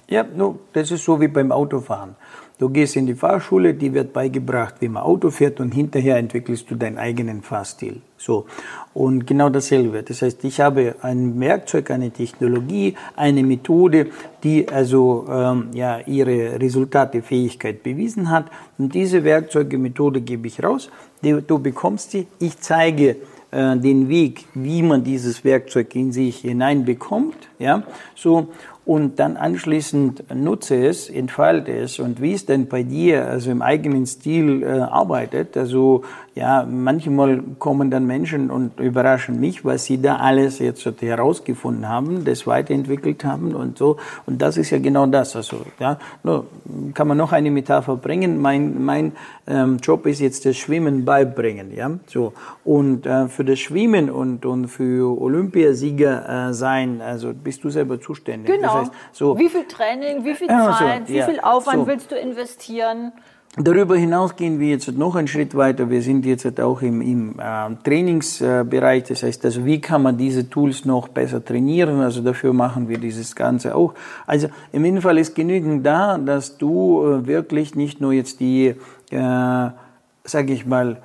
Ja, 0.08 0.24
no, 0.24 0.60
das 0.74 0.92
ist 0.92 1.06
so 1.06 1.20
wie 1.20 1.28
beim 1.28 1.52
Autofahren. 1.52 2.16
Du 2.60 2.70
gehst 2.70 2.96
in 2.96 3.08
die 3.08 3.16
Fahrschule, 3.16 3.74
die 3.74 3.94
wird 3.94 4.14
beigebracht, 4.14 4.76
wie 4.80 4.88
man 4.88 5.04
Auto 5.04 5.32
fährt 5.32 5.60
und 5.60 5.74
hinterher 5.74 6.18
entwickelst 6.18 6.70
du 6.70 6.76
deinen 6.76 6.98
eigenen 6.98 7.42
Fahrstil. 7.42 8.02
So. 8.18 8.46
Und 8.94 9.26
genau 9.26 9.50
dasselbe. 9.50 10.04
Das 10.04 10.22
heißt, 10.22 10.44
ich 10.46 10.62
habe 10.62 10.96
ein 11.02 11.40
Werkzeug, 11.40 11.90
eine 11.90 12.12
Technologie, 12.12 12.96
eine 13.16 13.44
Methode, 13.44 14.08
die 14.44 14.70
also 14.70 15.26
ähm, 15.30 15.70
ja, 15.74 16.00
ihre 16.06 16.62
Resultate, 16.62 17.24
Fähigkeit 17.24 17.82
bewiesen 17.82 18.30
hat. 18.30 18.46
Und 18.78 18.94
diese 18.94 19.24
Werkzeuge, 19.24 19.80
Methode 19.80 20.22
gebe 20.22 20.48
ich 20.48 20.64
raus. 20.64 20.90
Du 21.22 21.60
bekommst 21.60 22.12
sie. 22.12 22.28
Ich 22.40 22.60
zeige 22.60 23.18
äh, 23.54 23.78
den 23.78 24.10
Weg, 24.10 24.46
wie 24.54 24.82
man 24.82 25.04
dieses 25.04 25.44
Werkzeug 25.44 25.96
in 25.96 26.12
sich 26.12 26.40
hineinbekommt. 26.40 27.36
Ja, 27.64 27.84
so 28.16 28.50
und 28.86 29.18
dann 29.18 29.38
anschließend 29.38 30.26
nutze 30.36 30.88
es, 30.88 31.10
entfalte 31.10 31.72
es 31.72 32.00
und 32.00 32.22
wie 32.22 32.34
es 32.34 32.46
denn 32.46 32.68
bei 32.68 32.84
dir 32.84 33.28
also 33.28 33.50
im 33.50 33.62
eigenen 33.62 34.06
Stil 34.06 34.62
äh, 34.62 34.80
arbeitet. 34.80 35.56
Also 35.56 36.04
ja, 36.36 36.68
manchmal 36.70 37.42
kommen 37.60 37.92
dann 37.92 38.06
Menschen 38.06 38.52
und 38.52 38.80
überraschen 38.80 39.40
mich, 39.40 39.64
was 39.64 39.86
sie 39.86 40.02
da 40.02 40.18
alles 40.18 40.60
jetzt 40.60 40.86
herausgefunden 41.02 41.88
haben, 41.88 42.26
das 42.26 42.46
weiterentwickelt 42.46 43.24
haben 43.24 43.56
und 43.56 43.78
so. 43.78 43.98
Und 44.26 44.42
das 44.42 44.58
ist 44.58 44.72
ja 44.72 44.80
genau 44.80 45.06
das. 45.06 45.36
Also 45.36 45.62
ja, 45.80 45.98
nur 46.24 46.48
kann 46.94 47.08
man 47.08 47.18
noch 47.18 47.32
eine 47.32 47.52
Metapher 47.52 47.96
bringen. 47.96 48.42
Mein 48.42 48.84
mein 48.84 49.14
ähm, 49.48 49.78
Job 49.82 50.06
ist 50.08 50.20
jetzt 50.20 50.46
das 50.46 50.58
Schwimmen 50.58 51.06
beibringen, 51.06 51.74
ja. 51.74 51.92
So 52.08 52.34
und 52.66 53.06
äh, 53.06 53.28
für 53.28 53.46
das 53.46 53.60
Schwimmen 53.60 54.10
und 54.10 54.46
und 54.46 54.68
für 54.68 55.22
Olympiasieger 55.22 56.50
äh, 56.50 56.54
sein, 56.54 57.00
also 57.02 57.32
bist 57.54 57.64
du 57.64 57.70
selber 57.70 58.02
zuständig. 58.02 58.52
Genau. 58.56 58.68
Das 58.68 58.74
heißt, 58.74 58.92
so 59.12 59.38
Wie 59.38 59.50
viel 59.50 59.66
Training, 59.66 60.26
wie 60.26 60.34
viel 60.34 60.48
Ja, 60.48 60.74
so, 60.74 60.86
Zeit, 60.86 61.08
wie 61.08 61.18
ja, 61.18 61.26
viel 61.26 61.40
Aufwand 61.40 61.80
so. 61.80 61.88
willst 61.88 62.12
du 62.12 62.16
investieren? 62.16 63.12
Darüber 63.56 63.96
hinaus 63.96 64.36
gehen 64.36 64.60
wir 64.60 64.70
jetzt 64.70 64.92
noch 64.98 65.16
einen 65.16 65.28
Schritt 65.28 65.54
weiter. 65.56 65.88
Wir 65.88 66.02
sind 66.02 66.26
jetzt 66.26 66.60
auch 66.60 66.82
im, 66.82 67.02
im 67.02 67.40
äh, 67.40 67.76
Trainingsbereich. 67.84 69.04
Das 69.04 69.22
heißt, 69.22 69.46
also 69.46 69.64
wie 69.64 69.80
kann 69.80 70.02
man 70.02 70.18
diese 70.18 70.50
Tools 70.50 70.86
noch 70.86 71.08
besser 71.08 71.46
trainieren? 71.46 72.00
Also 72.02 72.24
dafür 72.24 72.52
machen 72.52 72.90
wir 72.90 72.98
dieses 72.98 73.36
Ganze 73.36 73.76
auch. 73.76 73.94
Also 74.26 74.48
im 74.72 74.84
Innenfall 74.86 75.20
ist 75.20 75.36
genügend 75.36 75.86
da, 75.86 76.18
dass 76.18 76.58
du 76.58 77.04
äh, 77.06 77.28
wirklich 77.28 77.76
nicht 77.76 78.02
nur 78.02 78.14
jetzt 78.14 78.40
die, 78.40 78.70
äh, 78.70 78.76
sage 79.12 80.52
ich 80.52 80.66
mal, 80.66 80.98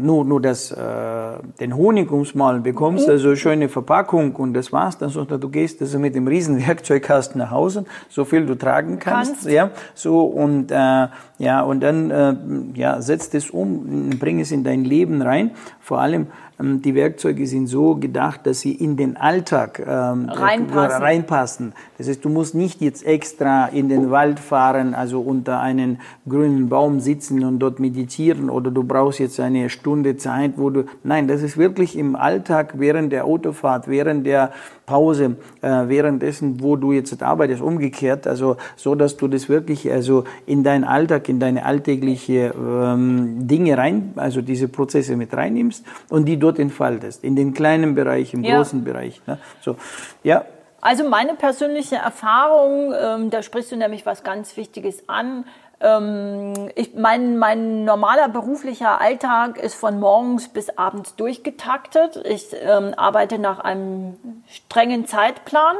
nur, 0.00 0.24
nur 0.24 0.40
das, 0.40 0.70
äh, 0.70 0.76
den 1.60 1.76
Honig 1.76 2.10
ums 2.10 2.34
Malen 2.34 2.62
bekommst, 2.62 3.10
also 3.10 3.36
schöne 3.36 3.68
Verpackung 3.68 4.34
und 4.36 4.54
das 4.54 4.72
war's 4.72 4.96
dann, 4.96 5.10
sondern 5.10 5.38
du 5.38 5.50
gehst 5.50 5.82
also 5.82 5.98
mit 5.98 6.14
dem 6.14 6.26
riesen 6.26 6.66
Werkzeugkasten 6.66 7.38
nach 7.38 7.50
Hause, 7.50 7.84
so 8.08 8.24
viel 8.24 8.46
du 8.46 8.54
tragen 8.54 8.98
kannst, 8.98 9.32
kannst. 9.32 9.50
ja, 9.50 9.70
so 9.94 10.24
und 10.24 10.70
äh, 10.70 11.08
ja 11.38 11.60
und 11.60 11.80
dann 11.80 12.10
äh, 12.10 12.34
ja 12.74 13.02
setzt 13.02 13.34
es 13.34 13.50
um, 13.50 14.10
bring 14.18 14.40
es 14.40 14.50
in 14.50 14.64
dein 14.64 14.84
Leben 14.84 15.20
rein, 15.20 15.50
vor 15.80 16.00
allem 16.00 16.28
die 16.58 16.94
Werkzeuge 16.94 17.46
sind 17.46 17.66
so 17.66 17.96
gedacht, 17.96 18.46
dass 18.46 18.60
sie 18.60 18.72
in 18.72 18.96
den 18.96 19.18
Alltag 19.18 19.78
ähm, 19.78 20.30
reinpassen. 20.30 21.02
reinpassen. 21.02 21.72
Das 21.98 22.08
heißt, 22.08 22.24
du 22.24 22.30
musst 22.30 22.54
nicht 22.54 22.80
jetzt 22.80 23.04
extra 23.04 23.66
in 23.66 23.90
den 23.90 24.10
Wald 24.10 24.40
fahren, 24.40 24.94
also 24.94 25.20
unter 25.20 25.60
einen 25.60 26.00
grünen 26.26 26.70
Baum 26.70 27.00
sitzen 27.00 27.44
und 27.44 27.58
dort 27.58 27.78
meditieren 27.78 28.48
oder 28.48 28.70
du 28.70 28.84
brauchst 28.84 29.18
jetzt 29.18 29.38
eine 29.38 29.68
Stunde 29.68 30.16
Zeit, 30.16 30.52
wo 30.56 30.70
du, 30.70 30.84
nein, 31.04 31.28
das 31.28 31.42
ist 31.42 31.58
wirklich 31.58 31.96
im 31.96 32.16
Alltag 32.16 32.74
während 32.78 33.12
der 33.12 33.26
Autofahrt, 33.26 33.86
während 33.86 34.24
der 34.24 34.52
Pause, 34.86 35.36
äh, 35.62 35.68
währenddessen, 35.88 36.62
wo 36.62 36.76
du 36.76 36.92
jetzt 36.92 37.22
arbeitest, 37.22 37.60
umgekehrt, 37.60 38.26
also 38.26 38.56
so, 38.76 38.94
dass 38.94 39.16
du 39.16 39.26
das 39.26 39.48
wirklich 39.48 39.90
also 39.90 40.24
in 40.46 40.62
deinen 40.62 40.84
Alltag, 40.84 41.28
in 41.28 41.40
deine 41.40 41.64
alltägliche 41.64 42.54
ähm, 42.56 43.46
Dinge 43.46 43.76
rein, 43.76 44.12
also 44.16 44.40
diese 44.40 44.68
Prozesse 44.68 45.16
mit 45.16 45.34
reinnimmst 45.34 45.84
und 46.08 46.26
die 46.26 46.38
dort 46.46 46.58
entfaltest, 46.58 47.24
in 47.24 47.36
den 47.36 47.54
kleinen 47.54 47.94
Bereich, 47.94 48.32
im 48.32 48.44
ja. 48.44 48.56
großen 48.56 48.84
Bereich. 48.84 49.20
Ne? 49.26 49.38
So, 49.60 49.76
ja. 50.22 50.44
Also 50.80 51.08
meine 51.08 51.34
persönliche 51.34 51.96
Erfahrung, 51.96 52.94
ähm, 52.98 53.30
da 53.30 53.42
sprichst 53.42 53.72
du 53.72 53.76
nämlich 53.76 54.06
was 54.06 54.22
ganz 54.22 54.56
Wichtiges 54.56 55.08
an. 55.08 55.44
Ähm, 55.80 56.52
ich, 56.74 56.94
mein, 56.94 57.38
mein 57.38 57.84
normaler 57.84 58.28
beruflicher 58.28 59.00
Alltag 59.00 59.58
ist 59.58 59.74
von 59.74 59.98
morgens 59.98 60.48
bis 60.48 60.70
abends 60.78 61.16
durchgetaktet. 61.16 62.22
Ich 62.24 62.54
ähm, 62.60 62.94
arbeite 62.96 63.38
nach 63.38 63.58
einem 63.58 64.16
strengen 64.48 65.06
Zeitplan. 65.06 65.76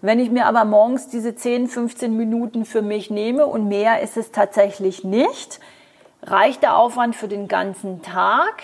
Wenn 0.00 0.20
ich 0.20 0.30
mir 0.30 0.46
aber 0.46 0.64
morgens 0.64 1.08
diese 1.08 1.34
10, 1.34 1.68
15 1.68 2.16
Minuten 2.16 2.64
für 2.64 2.82
mich 2.82 3.10
nehme 3.10 3.46
und 3.46 3.66
mehr 3.66 4.00
ist 4.00 4.16
es 4.16 4.30
tatsächlich 4.30 5.02
nicht, 5.02 5.58
reicht 6.22 6.62
der 6.62 6.76
Aufwand 6.76 7.16
für 7.16 7.28
den 7.28 7.48
ganzen 7.48 8.02
Tag 8.02 8.62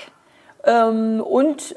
ähm, 0.64 1.20
und 1.20 1.74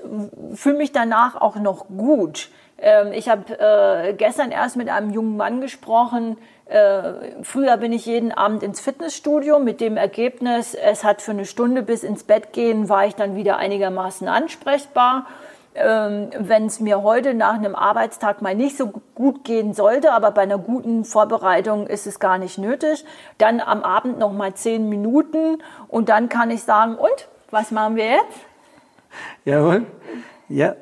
fühle 0.54 0.78
mich 0.78 0.92
danach 0.92 1.40
auch 1.40 1.56
noch 1.56 1.88
gut. 1.88 2.50
Ähm, 2.78 3.14
ich 3.14 3.30
habe 3.30 3.60
äh, 3.60 4.14
gestern 4.14 4.52
erst 4.52 4.76
mit 4.76 4.90
einem 4.90 5.12
jungen 5.12 5.38
Mann 5.38 5.62
gesprochen. 5.62 6.38
Äh, 6.66 7.44
früher 7.44 7.78
bin 7.78 7.94
ich 7.94 8.06
jeden 8.06 8.32
Abend 8.32 8.64
ins 8.64 8.80
Fitnessstudio 8.80 9.60
mit 9.60 9.82
dem 9.82 9.98
Ergebnis, 9.98 10.74
es 10.74 11.04
hat 11.04 11.22
für 11.22 11.32
eine 11.32 11.46
Stunde 11.46 11.84
bis 11.84 12.04
ins 12.04 12.24
Bett 12.24 12.54
gehen, 12.54 12.90
war 12.90 13.06
ich 13.06 13.16
dann 13.16 13.36
wieder 13.36 13.58
einigermaßen 13.58 14.28
ansprechbar. 14.28 15.28
Ähm, 15.76 16.30
Wenn 16.40 16.66
es 16.66 16.80
mir 16.80 17.04
heute 17.04 17.34
nach 17.34 17.54
einem 17.56 17.76
Arbeitstag 17.76 18.42
mal 18.42 18.56
nicht 18.56 18.78
so 18.78 18.94
gut 19.14 19.44
gehen 19.44 19.74
sollte, 19.74 20.14
aber 20.14 20.32
bei 20.32 20.42
einer 20.42 20.58
guten 20.58 21.06
Vorbereitung 21.06 21.86
ist 21.86 22.08
es 22.08 22.20
gar 22.20 22.38
nicht 22.40 22.58
nötig, 22.58 23.06
dann 23.38 23.60
am 23.60 23.84
Abend 23.84 24.18
noch 24.18 24.32
mal 24.32 24.54
zehn 24.54 24.90
Minuten 24.90 25.62
und 25.88 26.10
dann 26.10 26.30
kann 26.30 26.50
ich 26.50 26.64
sagen, 26.64 26.96
und 26.96 27.28
was 27.52 27.72
machen 27.72 27.96
wir 27.96 28.06
jetzt? 28.06 28.55
Jawohl. 29.46 29.86
Ja. 30.50 30.76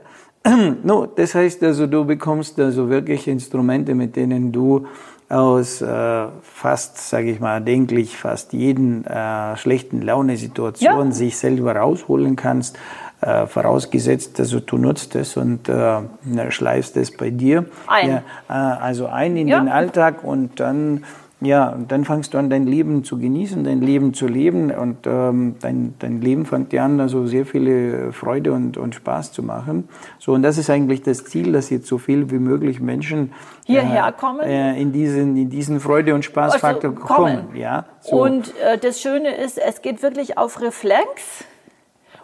No, 0.83 1.05
das 1.05 1.35
heißt 1.35 1.63
also, 1.63 1.87
du 1.87 2.03
bekommst 2.03 2.59
also 2.59 2.89
wirklich 2.89 3.29
Instrumente, 3.29 3.95
mit 3.95 4.17
denen 4.17 4.51
du 4.51 4.85
aus 5.29 5.81
äh, 5.81 6.27
fast, 6.41 6.97
sage 6.97 7.31
ich 7.31 7.39
mal, 7.39 7.61
denklich 7.61 8.17
fast 8.17 8.53
jeden 8.53 9.05
äh, 9.05 9.55
schlechten 9.57 10.01
Launesituation 10.01 11.07
ja. 11.07 11.11
sich 11.11 11.37
selber 11.37 11.75
rausholen 11.75 12.35
kannst. 12.35 12.77
Äh, 13.21 13.47
vorausgesetzt, 13.47 14.37
also 14.41 14.59
du 14.59 14.77
nutzt 14.77 15.15
es 15.15 15.37
und 15.37 15.69
äh, 15.69 16.01
schleifst 16.49 16.97
es 16.97 17.15
bei 17.15 17.29
dir. 17.29 17.65
Ein. 17.87 18.09
Ja, 18.09 18.17
äh, 18.49 18.81
also 18.81 19.07
ein 19.07 19.37
in 19.37 19.47
ja. 19.47 19.61
den 19.61 19.69
Alltag 19.69 20.25
und 20.25 20.59
dann 20.59 21.05
ja, 21.45 21.69
und 21.69 21.91
dann 21.91 22.05
fangst 22.05 22.33
du 22.33 22.37
an, 22.37 22.49
dein 22.49 22.65
Leben 22.65 23.03
zu 23.03 23.17
genießen, 23.17 23.63
dein 23.63 23.81
Leben 23.81 24.13
zu 24.13 24.27
leben 24.27 24.71
und 24.71 25.05
ähm, 25.05 25.55
dein, 25.61 25.95
dein 25.99 26.21
Leben 26.21 26.45
fängt 26.45 26.71
dir 26.71 26.83
an, 26.83 26.99
also 26.99 27.27
sehr 27.27 27.45
viele 27.45 28.11
Freude 28.13 28.53
und, 28.53 28.77
und 28.77 28.95
Spaß 28.95 29.31
zu 29.31 29.43
machen. 29.43 29.89
So, 30.19 30.33
und 30.33 30.43
das 30.43 30.57
ist 30.57 30.69
eigentlich 30.69 31.01
das 31.01 31.25
Ziel, 31.25 31.51
dass 31.51 31.69
jetzt 31.69 31.87
so 31.87 31.97
viel 31.97 32.31
wie 32.31 32.39
möglich 32.39 32.79
Menschen 32.79 33.33
hierher 33.65 34.07
äh, 34.07 34.11
kommen, 34.11 34.41
äh, 34.41 34.79
in 34.81 34.91
diesen, 34.91 35.35
in 35.37 35.49
diesen 35.49 35.79
Freude- 35.79 36.13
und 36.13 36.23
Spaßfaktor 36.23 36.91
also 36.91 37.03
kommen. 37.03 37.45
kommen. 37.45 37.55
Ja, 37.55 37.85
so. 38.01 38.21
Und 38.21 38.53
äh, 38.59 38.77
das 38.77 39.01
Schöne 39.01 39.35
ist, 39.35 39.57
es 39.57 39.81
geht 39.81 40.01
wirklich 40.01 40.37
auf 40.37 40.61
Reflex 40.61 41.43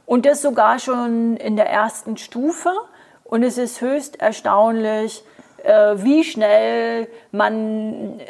und 0.06 0.26
das 0.26 0.42
sogar 0.42 0.80
schon 0.80 1.38
in 1.38 1.56
der 1.56 1.70
ersten 1.70 2.18
Stufe 2.18 2.70
und 3.24 3.44
es 3.44 3.58
ist 3.58 3.82
höchst 3.82 4.20
erstaunlich, 4.20 5.24
äh, 5.24 5.39
wie 6.04 6.24
schnell 6.24 7.08
man, 7.32 8.20
äh, 8.20 8.24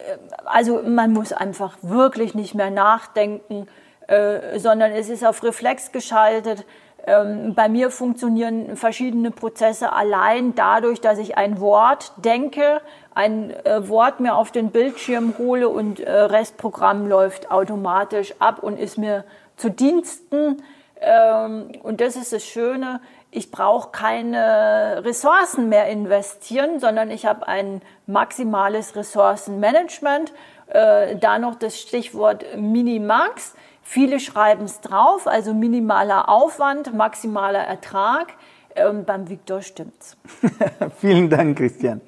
also 0.46 0.82
man 0.84 1.13
muss 1.13 1.34
einfach 1.34 1.78
wirklich 1.82 2.36
nicht 2.36 2.56
mehr 2.56 2.70
nachdenken, 2.70 3.68
äh, 4.08 4.60
sondern 4.60 4.92
es 4.92 5.10
ist 5.10 5.26
auf 5.26 5.44
Reflex 5.44 5.92
geschaltet. 5.92 6.65
Ähm, 7.06 7.54
bei 7.56 7.70
mir 7.70 7.92
funktionieren 7.92 8.76
verschiedene 8.76 9.32
Prozesse 9.32 9.94
allein 9.94 10.56
dadurch, 10.56 11.02
dass 11.02 11.18
ich 11.18 11.38
ein 11.38 11.60
Wort 11.60 12.12
denke, 12.18 12.82
ein 13.15 13.54
Wort 13.80 14.22
mir 14.22 14.36
auf 14.36 14.52
den 14.52 14.72
Bildschirm 14.72 15.34
hole 15.38 15.68
und 15.68 16.00
Restprogramm 16.00 17.10
läuft 17.10 17.52
automatisch 17.52 18.34
ab 18.39 18.63
und 18.63 18.80
ist 18.80 18.98
mir 18.98 19.26
zu 19.58 19.70
Diensten. 19.70 20.62
Ähm, 21.02 21.72
und 21.84 22.02
das 22.02 22.15
ist 22.15 22.34
das 22.34 22.44
Schöne 22.44 23.02
ich 23.32 23.52
brauche 23.52 23.92
keine 23.92 25.02
Ressourcen 25.04 25.70
mehr 25.70 25.88
investieren, 25.88 26.80
sondern 26.80 27.12
ich 27.12 27.26
habe 27.26 27.48
ein 27.48 27.82
maximales 28.08 28.96
Ressourcenmanagement. 28.96 30.34
Äh, 30.68 31.15
da 31.15 31.38
noch 31.39 31.56
das 31.56 31.80
Stichwort 31.80 32.46
Minimax. 32.58 33.54
Viele 33.82 34.20
schreiben 34.20 34.65
es 34.65 34.82
drauf, 34.82 35.26
also 35.26 35.54
minimaler 35.54 36.30
Aufwand, 36.30 36.94
maximaler 36.94 37.60
Ertrag. 37.60 38.34
Ähm, 38.76 39.04
beim 39.06 39.30
Victor 39.30 39.62
stimmt's. 39.62 40.15
Vielen 41.00 41.30
Dank, 41.30 41.58
Christian. 41.58 42.02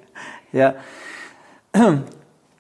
Ja. 0.52 0.76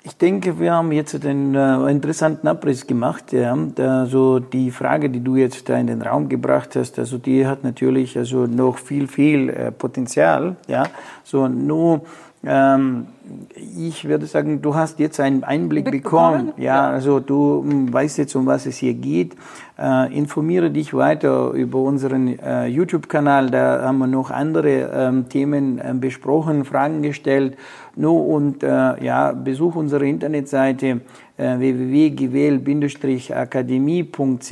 Ich 0.03 0.17
denke, 0.17 0.59
wir 0.59 0.73
haben 0.73 0.91
jetzt 0.91 1.23
einen 1.23 1.53
äh, 1.53 1.91
interessanten 1.91 2.47
Abriss 2.47 2.87
gemacht. 2.87 3.31
Ja. 3.33 3.55
Also 3.77 4.39
die 4.39 4.71
Frage, 4.71 5.11
die 5.11 5.19
du 5.19 5.35
jetzt 5.35 5.69
da 5.69 5.77
in 5.77 5.85
den 5.85 6.01
Raum 6.01 6.27
gebracht 6.27 6.75
hast, 6.75 6.97
also 6.97 7.19
die 7.19 7.45
hat 7.45 7.63
natürlich 7.63 8.17
also 8.17 8.47
noch 8.47 8.79
viel, 8.79 9.07
viel 9.07 9.49
äh, 9.49 9.71
Potenzial. 9.71 10.55
Ja. 10.67 10.85
So 11.23 11.47
nur 11.47 12.01
ich 12.43 14.07
würde 14.07 14.25
sagen, 14.25 14.63
du 14.63 14.73
hast 14.73 14.97
jetzt 14.97 15.19
einen 15.19 15.43
Einblick 15.43 15.85
bekommen. 15.85 16.47
bekommen. 16.47 16.63
Ja, 16.63 16.89
also 16.89 17.19
du 17.19 17.63
hm, 17.63 17.93
weißt 17.93 18.17
jetzt, 18.17 18.35
um 18.35 18.47
was 18.47 18.65
es 18.65 18.77
hier 18.77 18.95
geht. 18.95 19.35
Äh, 19.77 20.17
informiere 20.17 20.71
dich 20.71 20.95
weiter 20.95 21.51
über 21.51 21.77
unseren 21.79 22.39
äh, 22.39 22.65
YouTube-Kanal. 22.65 23.51
Da 23.51 23.83
haben 23.83 23.99
wir 23.99 24.07
noch 24.07 24.31
andere 24.31 24.89
ähm, 24.91 25.29
Themen 25.29 25.77
äh, 25.77 25.93
besprochen, 25.93 26.65
Fragen 26.65 27.03
gestellt. 27.03 27.57
No, 27.95 28.17
und 28.17 28.63
äh, 28.63 29.03
ja, 29.03 29.33
besuch 29.33 29.75
unsere 29.75 30.07
Internetseite 30.07 31.01
äh, 31.37 31.59
www.gewähl-akademie.ch. 31.59 34.51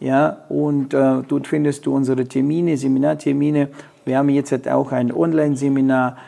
Ja, 0.00 0.44
und 0.48 0.94
äh, 0.94 1.22
dort 1.26 1.46
findest 1.46 1.86
du 1.86 1.94
unsere 1.94 2.26
Termine, 2.26 2.76
Seminartermine. 2.76 3.68
Wir 4.04 4.18
haben 4.18 4.28
jetzt 4.30 4.68
auch 4.68 4.92
ein 4.92 5.12
Online-Seminar 5.12 6.12
ähm, 6.12 6.18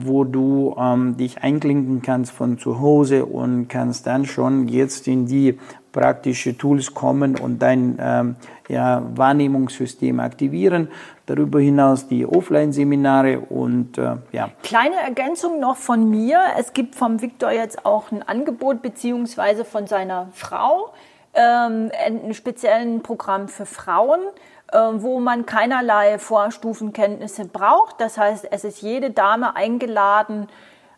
wo 0.00 0.24
du 0.24 0.76
ähm, 0.78 1.16
dich 1.16 1.42
einklinken 1.42 2.02
kannst 2.02 2.32
von 2.32 2.58
zu 2.58 2.80
Hause 2.80 3.24
und 3.26 3.68
kannst 3.68 4.06
dann 4.06 4.26
schon 4.26 4.68
jetzt 4.68 5.08
in 5.08 5.26
die 5.26 5.58
praktische 5.92 6.56
Tools 6.56 6.94
kommen 6.94 7.36
und 7.38 7.60
dein 7.60 7.98
ähm, 8.00 8.36
ja, 8.68 9.02
Wahrnehmungssystem 9.14 10.20
aktivieren. 10.20 10.88
Darüber 11.26 11.60
hinaus 11.60 12.08
die 12.08 12.26
Offline-Seminare 12.26 13.40
und 13.40 13.98
äh, 13.98 14.16
ja. 14.32 14.50
Kleine 14.62 14.96
Ergänzung 14.96 15.60
noch 15.60 15.76
von 15.76 16.10
mir. 16.10 16.40
Es 16.58 16.72
gibt 16.72 16.94
vom 16.94 17.20
Viktor 17.20 17.52
jetzt 17.52 17.84
auch 17.86 18.10
ein 18.10 18.22
Angebot 18.22 18.82
beziehungsweise 18.82 19.64
von 19.64 19.86
seiner 19.86 20.28
Frau 20.32 20.92
ähm, 21.34 21.90
ein 22.04 22.34
speziellen 22.34 23.02
Programm 23.02 23.48
für 23.48 23.66
Frauen 23.66 24.20
ähm, 24.20 24.32
wo 24.72 25.20
man 25.20 25.46
keinerlei 25.46 26.18
Vorstufenkenntnisse 26.18 27.46
braucht. 27.46 28.00
Das 28.00 28.18
heißt, 28.18 28.48
es 28.50 28.64
ist 28.64 28.82
jede 28.82 29.10
Dame 29.10 29.56
eingeladen, 29.56 30.48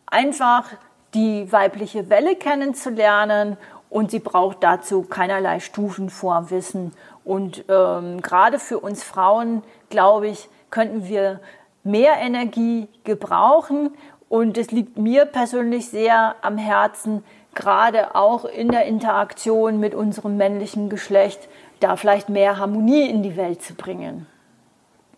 einfach 0.06 0.64
die 1.14 1.50
weibliche 1.52 2.10
Welle 2.10 2.36
kennenzulernen 2.36 3.56
und 3.90 4.10
sie 4.10 4.18
braucht 4.18 4.62
dazu 4.62 5.02
keinerlei 5.02 5.60
Stufenvorwissen. 5.60 6.92
Und 7.24 7.64
ähm, 7.68 8.20
gerade 8.20 8.58
für 8.58 8.78
uns 8.80 9.02
Frauen, 9.04 9.62
glaube 9.88 10.28
ich, 10.28 10.48
könnten 10.70 11.06
wir 11.06 11.40
mehr 11.84 12.16
Energie 12.18 12.88
gebrauchen. 13.04 13.94
Und 14.28 14.58
es 14.58 14.72
liegt 14.72 14.98
mir 14.98 15.26
persönlich 15.26 15.88
sehr 15.88 16.34
am 16.42 16.58
Herzen, 16.58 17.22
gerade 17.54 18.16
auch 18.16 18.44
in 18.44 18.68
der 18.68 18.84
Interaktion 18.86 19.78
mit 19.78 19.94
unserem 19.94 20.36
männlichen 20.36 20.88
Geschlecht, 20.88 21.48
da 21.80 21.96
vielleicht 21.96 22.28
mehr 22.28 22.58
Harmonie 22.58 23.08
in 23.08 23.22
die 23.22 23.36
Welt 23.36 23.62
zu 23.62 23.74
bringen. 23.74 24.26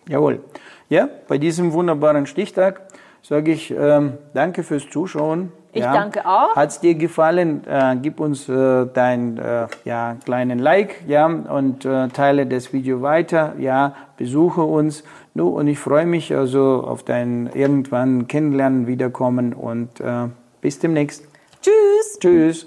Jawohl. 0.08 0.40
Ja, 0.88 1.08
bei 1.28 1.38
diesem 1.38 1.72
wunderbaren 1.72 2.26
Stichtag 2.26 2.82
sage 3.22 3.52
ich 3.52 3.72
ähm, 3.72 4.14
danke 4.34 4.62
fürs 4.62 4.88
Zuschauen. 4.88 5.52
Ich 5.72 5.82
ja. 5.82 5.92
danke 5.92 6.26
auch. 6.26 6.56
Hat 6.56 6.70
es 6.70 6.80
dir 6.80 6.94
gefallen? 6.94 7.62
Äh, 7.66 7.96
gib 8.00 8.18
uns 8.18 8.48
äh, 8.48 8.86
deinen 8.86 9.36
äh, 9.36 9.66
ja, 9.84 10.16
kleinen 10.24 10.58
Like 10.58 11.02
ja, 11.06 11.26
und 11.26 11.84
äh, 11.84 12.08
teile 12.08 12.46
das 12.46 12.72
Video 12.72 13.02
weiter. 13.02 13.54
Ja, 13.58 13.94
besuche 14.16 14.62
uns. 14.62 15.04
No, 15.34 15.48
und 15.48 15.66
ich 15.66 15.78
freue 15.78 16.06
mich 16.06 16.34
also 16.34 16.82
auf 16.86 17.02
dein 17.02 17.50
irgendwann 17.52 18.26
Kennenlernen, 18.26 18.86
Wiederkommen 18.86 19.52
und 19.52 20.00
äh, 20.00 20.28
bis 20.62 20.78
demnächst. 20.78 21.24
Tschüss. 21.60 22.18
Tschüss. 22.20 22.66